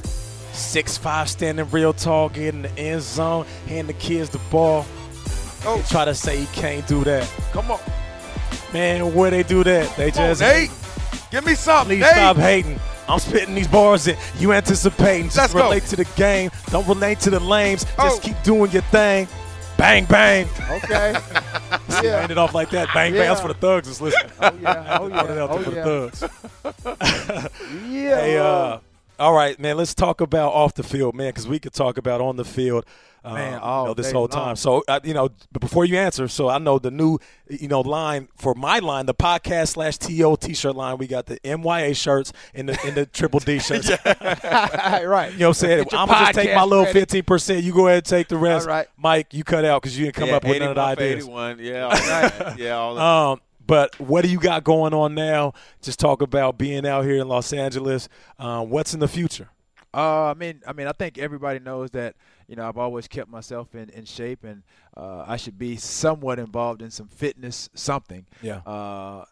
[0.54, 4.86] Six five standing real tall, get in the end zone, hand the kids the ball.
[5.66, 7.30] oh, They try to say he can't do that.
[7.52, 7.80] come on,
[8.72, 9.96] Man, where they do that?
[9.98, 10.70] They come on, just Nate.
[11.32, 12.12] Give me something, please Nate.
[12.14, 12.80] stop hating.
[13.08, 15.26] I'm spitting these bars and you anticipating.
[15.26, 15.64] Just Let's go.
[15.64, 16.52] relate to the game.
[16.68, 17.86] Don't relate to the lames.
[18.00, 18.04] Oh.
[18.10, 19.28] Just keep doing your thing.
[19.78, 20.48] Bang bang.
[20.70, 21.16] Okay.
[22.02, 22.22] Yeah.
[22.22, 22.90] ended off like that.
[22.94, 23.22] Bang bang.
[23.28, 24.32] That's for the thugs that's listening.
[24.40, 24.98] Oh yeah.
[25.00, 25.48] Oh it yeah.
[25.50, 25.84] Oh for yeah.
[25.84, 26.10] the
[26.92, 27.50] thugs.
[27.90, 28.20] Yeah.
[28.22, 28.80] Hey, uh,
[29.20, 29.78] all right, man.
[29.78, 32.86] Let's talk about off the field, man, because we could talk about on the field,
[33.26, 34.30] uh, Man, you all know, this whole long.
[34.30, 34.56] time.
[34.58, 37.80] So, uh, you know, but before you answer, so I know the new, you know,
[37.80, 40.98] line for my line, the podcast slash to t-shirt line.
[40.98, 43.90] We got the MYA shirts and the and the triple D shirts.
[44.06, 45.32] right.
[45.34, 45.86] You know what I'm saying?
[45.94, 47.64] I'm gonna just take my little fifteen percent.
[47.64, 48.68] You go ahead and take the rest.
[48.68, 48.88] All right.
[48.98, 51.24] Mike, you cut out because you didn't come yeah, up with none of the ideas.
[51.24, 51.60] 81.
[51.60, 52.54] Yeah, all right.
[52.58, 52.98] yeah, all.
[52.98, 55.54] Um, but what do you got going on now?
[55.82, 58.10] Just talk about being out here in Los Angeles.
[58.40, 59.50] Um, what's in the future?
[59.94, 62.16] Uh, I mean, I mean, I think everybody knows that
[62.48, 64.64] you know I've always kept myself in, in shape, and
[64.98, 68.26] uh, I should be somewhat involved in some fitness, something.
[68.42, 68.58] Yeah.
[68.66, 69.26] Uh,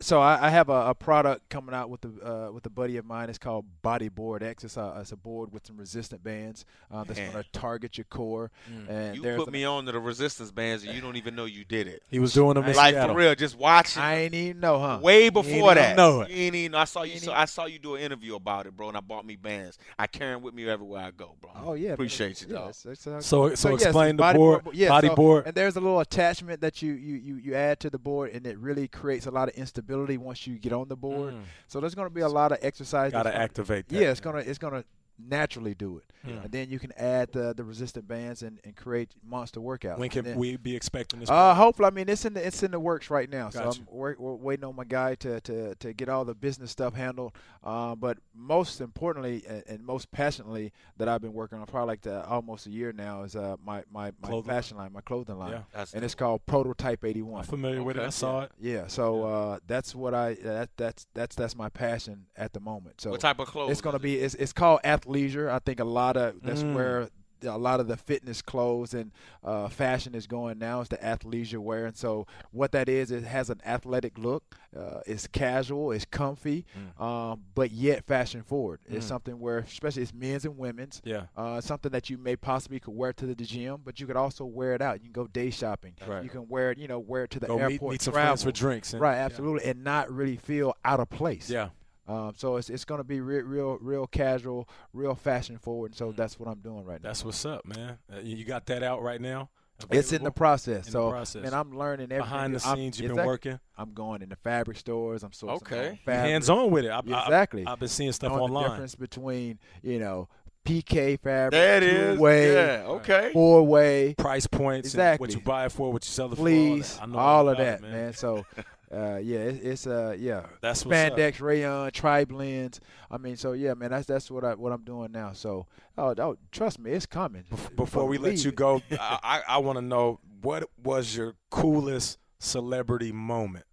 [0.00, 2.08] so I, I have a, a product coming out with the
[2.48, 3.28] uh, with a buddy of mine.
[3.30, 4.64] It's called Bodyboard X.
[4.64, 8.04] It's a, it's a board with some resistant bands uh, that's going to target your
[8.06, 8.50] core.
[8.88, 11.44] And You put an- me on to the resistance bands, and you don't even know
[11.44, 12.02] you did it.
[12.10, 13.14] He was doing them Like Seattle.
[13.14, 14.02] for real, just watching.
[14.02, 14.98] I ain't even know, huh?
[15.00, 16.30] Way ain't before even that, know it.
[16.30, 16.74] You ain't even.
[16.74, 17.12] I saw you.
[17.12, 19.36] ain't So, I saw you do an interview about it, bro, and I bought me
[19.36, 19.78] bands.
[19.98, 21.50] I carry them with me everywhere I go, bro.
[21.64, 21.94] Oh yeah, man.
[21.94, 22.70] appreciate you, Yeah, dog.
[22.70, 25.44] it's- it's, uh, So, so, yes, explain the body board, yeah, body so- board.
[25.46, 28.44] And there's a little attachment that you, you, you, you add to the board, and
[28.46, 29.83] it really creates a lot of instability
[30.16, 31.34] once you get on the board.
[31.34, 31.42] Mm.
[31.66, 33.12] So there's going to be a lot of exercise.
[33.12, 34.00] Got to activate that.
[34.00, 34.84] Yeah, it's gonna it's gonna
[35.18, 36.38] naturally do it, Hmm.
[36.44, 39.98] and then you can add the the resistant bands and, and create monster workouts.
[39.98, 41.30] When can then- we be expecting this?
[41.30, 43.50] Uh, hopefully, I mean it's in the it's in the works right now.
[43.50, 43.80] So Gotcha.
[43.82, 46.94] I'm wait, we're waiting on my guy to, to, to get all the business stuff
[46.94, 47.32] handled.
[47.62, 52.02] Uh, but most importantly and, and most passionately that I've been working on probably like
[52.02, 55.38] the, almost a year now is uh, my my, my Clothing fashion line, my clothing
[55.38, 55.62] line, Yeah.
[55.72, 57.40] That's and it's called Prototype 81.
[57.40, 58.00] I'm familiar with it.
[58.00, 58.10] I Okay.
[58.10, 58.52] saw it.
[58.60, 63.00] Yeah, so uh, that's what I that that's that's that's my passion at the moment.
[63.00, 63.70] So What type of clothes?
[63.70, 65.50] it's going to be it's, it's called athleisure.
[65.50, 66.74] I think a lot of that's Mm.
[66.74, 67.08] where
[67.46, 71.58] a lot of the fitness clothes and uh, fashion is going now is the athleisure
[71.58, 71.84] wear.
[71.84, 74.56] And so what that is, it has an athletic look.
[74.74, 76.64] Uh, it's casual, it's comfy,
[76.98, 78.80] um, but yet fashion forward.
[78.86, 79.08] It's Mm.
[79.08, 81.02] something where, especially it's men's and women's.
[81.04, 81.26] Yeah.
[81.36, 84.46] Uh, something that you may possibly could wear to the gym, but you could also
[84.46, 84.94] wear it out.
[85.00, 85.92] You can go day shopping.
[86.06, 86.24] Right.
[86.24, 87.82] You can wear it, you know, wear it to the Go airport.
[87.82, 88.28] meet, meet some travel.
[88.28, 88.94] friends for drinks.
[88.94, 91.50] And, Right, absolutely, and not really feel out of place.
[91.50, 91.68] Yeah.
[92.06, 95.94] Um, so it's it's going to be real, real, real casual, real fashion forward.
[95.94, 96.16] So Mm.
[96.16, 97.08] that's what I'm doing right now.
[97.08, 97.98] That's what's up, man.
[98.12, 99.48] Uh, you you got that out right now?
[99.90, 100.86] It's in the process.
[100.86, 101.42] In the so process.
[101.42, 102.20] man, I'm learning everything.
[102.20, 103.58] Behind the I'm- scenes, you've been working.
[103.76, 105.22] I'm going into fabric stores.
[105.24, 105.76] I'm sourcing Okay.
[105.76, 106.30] my own You fabric.
[106.30, 106.90] hands on with it.
[106.90, 107.66] I, I- Exactly.
[107.66, 108.62] I've been seeing stuff Knowing online.
[108.64, 110.28] The difference between you know
[110.64, 112.16] PK fabric, There it is.
[112.16, 112.84] two-way, Yeah.
[112.86, 113.30] Okay.
[113.32, 115.24] four way, Price points, and Exactly.
[115.26, 117.02] what you buy it for, what you sell it fleece, for.
[117.02, 118.12] I know all of about that, it, man.
[118.14, 118.46] So
[118.94, 122.80] uh, yeah, it, it's uh, yeah, That's what's spandex, rayon, tri blends.
[123.10, 125.32] I mean, so yeah, man, that's that's what I what I'm doing now.
[125.32, 125.66] So,
[125.98, 127.44] oh, oh trust me, it's coming.
[127.76, 132.18] Before we let you go, I, I, I want to know what was your coolest
[132.38, 133.66] celebrity moment?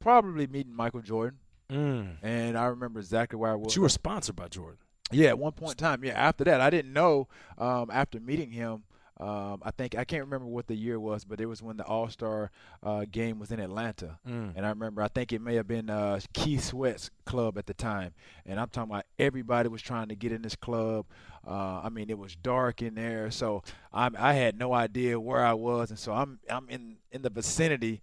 [0.00, 1.38] Probably meeting Michael Jordan,
[1.70, 2.16] Mm.
[2.22, 3.68] and I remember exactly where I was.
[3.68, 4.78] But you were sponsored by Jordan.
[5.10, 6.04] Yeah, at one point in time.
[6.04, 7.28] Yeah, after that, I didn't know.
[7.56, 8.84] Um, after meeting him,
[9.20, 11.84] um, I think I can't remember what the year was, but it was when the
[11.84, 12.50] All Star
[12.82, 14.52] uh, game was in Atlanta, Mm.
[14.56, 17.74] and I remember I think it may have been uh, Keith Sweat's club at the
[17.74, 18.12] time,
[18.44, 21.06] and I'm talking about everybody was trying to get in this club.
[21.46, 23.62] Uh, I mean, it was dark in there, so
[23.92, 27.30] I'm, I had no idea where I was, and so I'm I'm in in the
[27.30, 28.00] vicinity.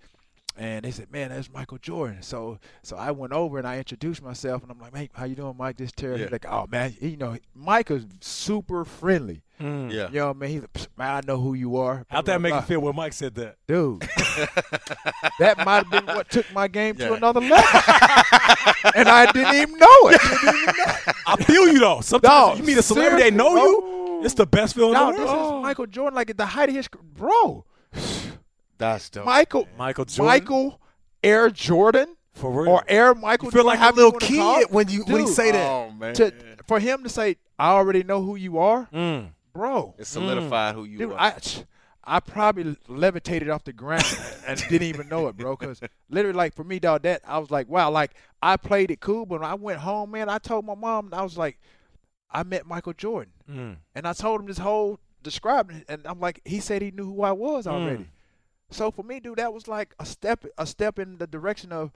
[0.58, 4.22] And they said, "Man, that's Michael Jordan." So, so I went over and I introduced
[4.22, 5.78] myself, and I'm like, "Hey, how you doing, Mike?
[5.78, 6.28] This Terry." Yeah.
[6.30, 9.44] Like, "Oh man, you know, Mike is super friendly.
[9.62, 9.92] Mm.
[9.94, 10.08] Yeah.
[10.10, 10.50] You know what I mean?
[10.50, 13.14] He's like, man, I know who you are." How'd that make you feel when Mike
[13.14, 13.56] said that?
[13.66, 14.02] dude?
[15.40, 17.56] that might have been what took my game to another level,
[18.96, 20.22] and I didn't even know it.
[20.22, 21.14] Didn't even know.
[21.28, 22.02] I feel you though.
[22.02, 24.22] Sometimes No, you meet a celebrity they know seriously, you.
[24.26, 25.30] It's the best feeling No, in the world.
[25.40, 27.66] this is Michael Jordan, like at the height of his, bro.
[28.82, 29.26] That's dope.
[29.26, 30.26] Michael, Michael Jordan.
[30.28, 30.82] Michael
[31.24, 32.72] Air Jordan for real.
[32.72, 33.46] or Air Michael.
[33.48, 35.70] you feel like a however you little wanna kid when you when you say that.
[35.70, 36.34] Oh man, to,
[36.68, 39.30] for him to say, "I already know who you are," Mm.
[39.54, 39.96] bro.
[39.98, 41.20] it solidified who you Dude, are.
[41.20, 41.34] I,
[42.04, 44.04] I probably levitated off the ground
[44.48, 45.56] and didn't even know it, bro.
[45.56, 45.80] Because
[46.10, 48.12] literally, like for me, dog, that I was like, wow, like
[48.42, 51.22] I played it cool, but when I went home, man, I told my mom, I
[51.22, 51.60] was like,
[52.32, 53.76] I met Michael Jordan, Mm.
[53.94, 57.22] and I told him this whole describing, and I'm like, he said he knew who
[57.22, 58.08] I was already.
[58.72, 61.92] So for me, dude, that was like a step, a step in the direction of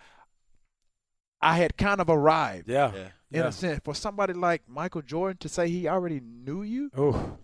[1.42, 2.70] I had kind of arrived.
[2.70, 2.92] Yeah.
[2.94, 3.00] yeah.
[3.32, 3.48] In Yeah.
[3.48, 7.38] a sense, for somebody like Michael Jordan to say he already knew you, Oh,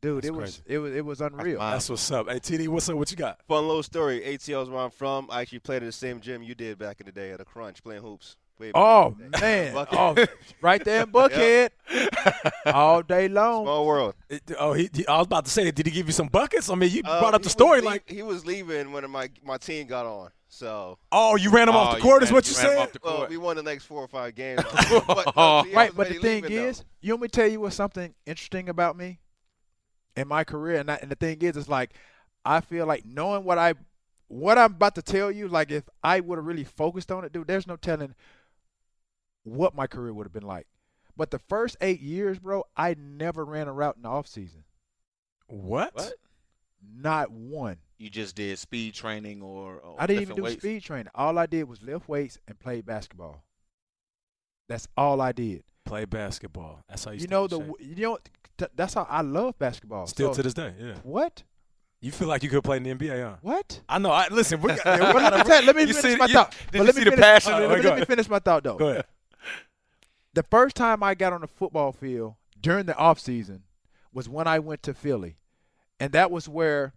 [0.00, 1.58] dude, That's it was it was it was unreal.
[1.58, 1.70] Wow.
[1.72, 2.28] that's what's up.
[2.28, 2.96] Hey, TD, what's up?
[2.96, 3.40] What you got?
[3.48, 4.20] Fun little story.
[4.20, 5.28] ATL is where I'm from.
[5.30, 7.44] I actually played at the same gym you did back in the day at a
[7.44, 8.36] Crunch playing hoops.
[8.62, 9.72] Way Oh in the day.
[9.74, 9.86] man!
[9.92, 10.16] Oh,
[10.60, 11.70] right there in Buckhead,
[12.66, 13.64] all day long.
[13.64, 14.14] Small world.
[14.28, 16.70] It- oh, he, he- I was about to say, did he give you some buckets?
[16.70, 19.30] I mean, you Uh, brought up the story lea- like, he was leaving when my
[19.44, 20.30] my team got on.
[20.48, 22.66] So oh, you ran him off Oh, the you court, is what you, you ran
[22.66, 22.82] him said?
[22.82, 24.62] off the well, we won the next four or five games.
[25.06, 26.66] but, no, see, Right, but the thing leaving, though.
[26.68, 29.18] is, you want me to tell you what something interesting about me
[30.14, 31.94] in my career, and, I, and the thing is, it's like
[32.44, 33.74] I feel like knowing what I
[34.28, 37.32] what I'm about to tell you, like if I would have really focused on it,
[37.32, 38.14] dude, there's no telling
[39.44, 40.66] what my career would have been like.
[41.16, 44.64] But the first eight years, bro, I never ran a route in the off season.
[45.46, 45.94] What?
[45.94, 46.14] What?
[46.94, 47.76] Not one.
[47.98, 50.60] You just did speed training or, or I didn't even do weights?
[50.62, 51.08] speed training.
[51.14, 53.44] All I did was lift weights and play basketball.
[54.68, 55.62] That's all I did.
[55.84, 56.82] Play basketball.
[56.88, 57.20] That's how you.
[57.20, 57.74] You know the shape.
[57.80, 58.18] you know
[58.58, 60.06] th- that's how I love basketball.
[60.06, 60.94] Still So- to this day, yeah.
[61.02, 61.42] what?
[62.00, 63.36] You feel like you could play in the NBA, huh?
[63.42, 63.80] What?
[63.88, 64.10] I know.
[64.10, 64.60] I listen.
[64.60, 66.50] We got, we Well, let, me gotta- let me finish see- my you- thought.
[66.50, 68.38] did But you let see me the finish, passion let, me- let me finish my
[68.40, 68.76] thought though.
[68.76, 69.04] Go ahead.
[70.34, 73.64] The first time I got on the football field during the off season
[74.12, 75.36] was when I went to Philly,
[76.00, 76.94] and that was where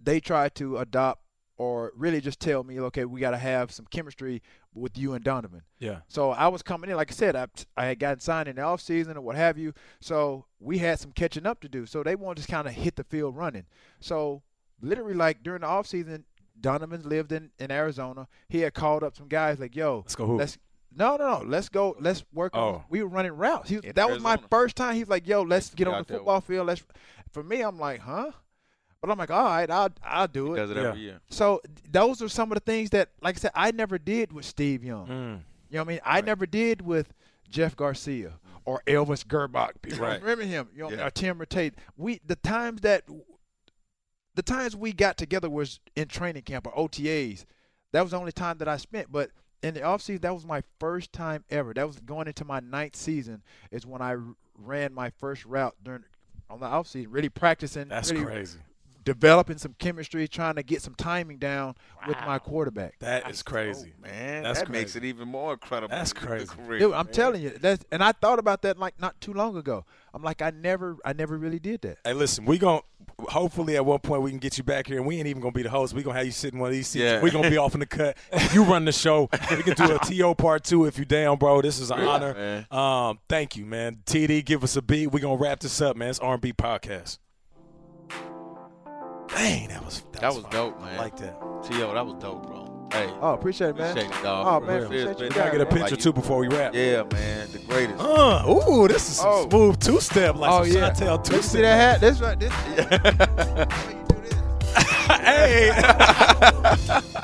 [0.00, 1.20] they tried to adopt
[1.56, 4.42] or really just tell me, okay, we got to have some chemistry
[4.74, 5.62] with you and Donovan.
[5.78, 6.00] Yeah.
[6.08, 8.62] So I was coming in, like I said, I, I had gotten signed in the
[8.62, 9.72] off season or what have you.
[10.00, 11.86] So we had some catching up to do.
[11.86, 13.66] So they wanted to just kind of hit the field running.
[14.00, 14.42] So
[14.80, 16.24] literally, like during the off season,
[16.60, 18.26] Donovan lived in, in Arizona.
[18.48, 20.38] He had called up some guys like, "Yo, Let's go hoop.
[20.40, 20.58] let's
[20.96, 22.84] no, no, no, let's go, let's work on." Oh.
[22.88, 23.68] We were running routes.
[23.70, 24.94] He, In that was my first time.
[24.96, 26.82] He's like, "Yo, let's get Get on the there football field." Let's.
[27.32, 28.30] For me, I'm like, "Huh?"
[29.00, 30.82] But I'm like, "All right, I'll I'll do it." Does it Yeah.
[30.88, 31.20] every year.
[31.28, 34.44] So those are some of the things that, like I said, I never did with
[34.46, 35.06] Steve Young.
[35.06, 35.10] Mm.
[35.70, 36.00] You know what I mean?
[36.04, 37.12] I never did with
[37.50, 38.34] Jeff Garcia
[38.64, 39.82] or Elvis Grbac.
[39.82, 40.20] People Right.
[40.22, 40.68] remember him?
[40.74, 41.06] You know, Yeah.
[41.06, 41.74] or Tim Tate.
[41.96, 43.04] We the times that
[44.34, 47.44] the times we got together was in training camp or OTAs.
[47.92, 49.12] That was the only time that I spent.
[49.12, 49.30] But
[49.64, 51.72] in the offseason, that was my first time ever.
[51.74, 53.42] That was going into my ninth season.
[53.70, 54.16] Is when I
[54.58, 56.04] ran my first route during
[56.50, 58.58] on the offseason, really practicing, That's really crazy.
[59.04, 61.74] developing some chemistry, trying to get some timing down
[62.06, 62.98] with my quarterback.
[63.00, 63.94] That is crazy.
[64.02, 65.94] Man, That's that makes it even more incredible.
[65.96, 66.46] That's crazy.
[66.46, 67.14] career, Dude, I'm man.
[67.14, 69.84] telling you, that's and I thought about that like not too long ago.
[70.12, 71.98] I'm like, I never, I never really did that.
[72.04, 72.82] Hey, listen, we gon'
[73.28, 75.52] hopefully at one point we can get you back here, and we ain't even gonna
[75.52, 75.94] be the host.
[75.94, 77.02] We gonna have you sit in one of these seats.
[77.02, 77.20] Yeah.
[77.22, 78.16] We gonna be off in the cut.
[78.52, 79.28] You run the show.
[79.50, 81.62] We can do a To part two if you down, bro.
[81.62, 82.34] This is an Yeah, honor.
[82.34, 82.66] man.
[82.70, 83.98] Um, thank you, man.
[84.06, 85.08] TD, give us a beat.
[85.12, 86.10] We gonna wrap this up, man.
[86.10, 87.18] It's R&B podcast.
[89.28, 90.96] Dang, that was that, That was, was dope, I man.
[90.98, 91.38] like that.
[91.68, 92.63] T.O., that was dope, bro.
[92.94, 93.90] Hey, Oh, appreciate it, man.
[93.90, 94.46] appreciate it, dog.
[94.46, 94.84] Oh man, real.
[94.84, 95.72] appreciate It's you been- Can I get a man.
[95.74, 96.74] picture Like too before we wrap?
[96.74, 98.00] Yeah, man, the greatest.
[98.00, 99.48] Uh, ooh, this is some Oh.
[99.48, 102.00] smooth two step, like Oh some yeah, Chantel two Let me see that hat.
[102.00, 102.38] This right.
[102.38, 102.52] This.
[102.76, 103.66] Yeah.
[103.68, 104.34] How you do this?
[105.24, 105.70] Hey,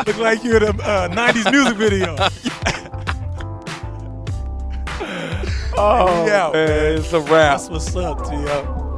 [0.07, 2.17] look like you're in a uh, '90s music video.
[5.83, 7.59] Oh, Yeah, man, it's a wrap.
[7.59, 8.90] That's what's up, T.O.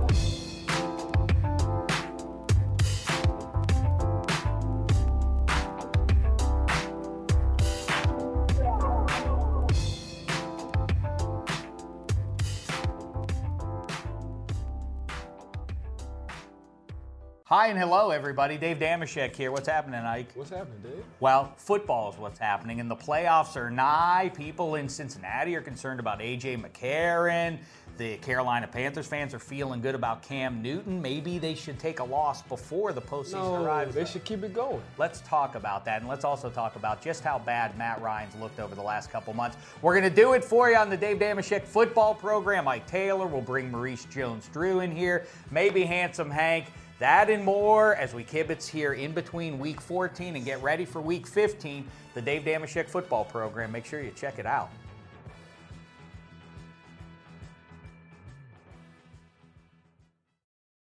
[17.53, 18.57] Hi and hello, everybody.
[18.57, 19.53] Dave Dameshek here.
[19.53, 20.31] What's happening, Ike?
[20.35, 21.05] What's happening, Dave?
[21.21, 24.33] Well, football is what's happening, and the playoffs are nigh.
[24.35, 26.57] People in Cincinnati are concerned about A.J.
[26.57, 27.59] McCarron.
[27.99, 31.03] The Carolina Panthers fans are feeling good about Cam Newton.
[31.03, 33.95] Maybe they should take a loss before the postseason No, arrives.
[33.95, 34.81] they should keep it going.
[34.97, 38.61] Let's talk about that, and let's also talk about just how bad Matt Ryan's looked
[38.61, 39.59] over the last couple months.
[39.83, 42.65] We're going to do it for you on the Dave Dameshek football program.
[42.65, 46.73] Mike Taylor will bring Maurice Jones-Drew in here, maybe Handsome Hank.
[47.03, 51.01] That and more as we kibitz here in between week 14 and get ready for
[51.01, 51.85] week 15,
[52.15, 53.73] the Dave Dameshek football program.
[53.73, 54.71] Make sure you check it out.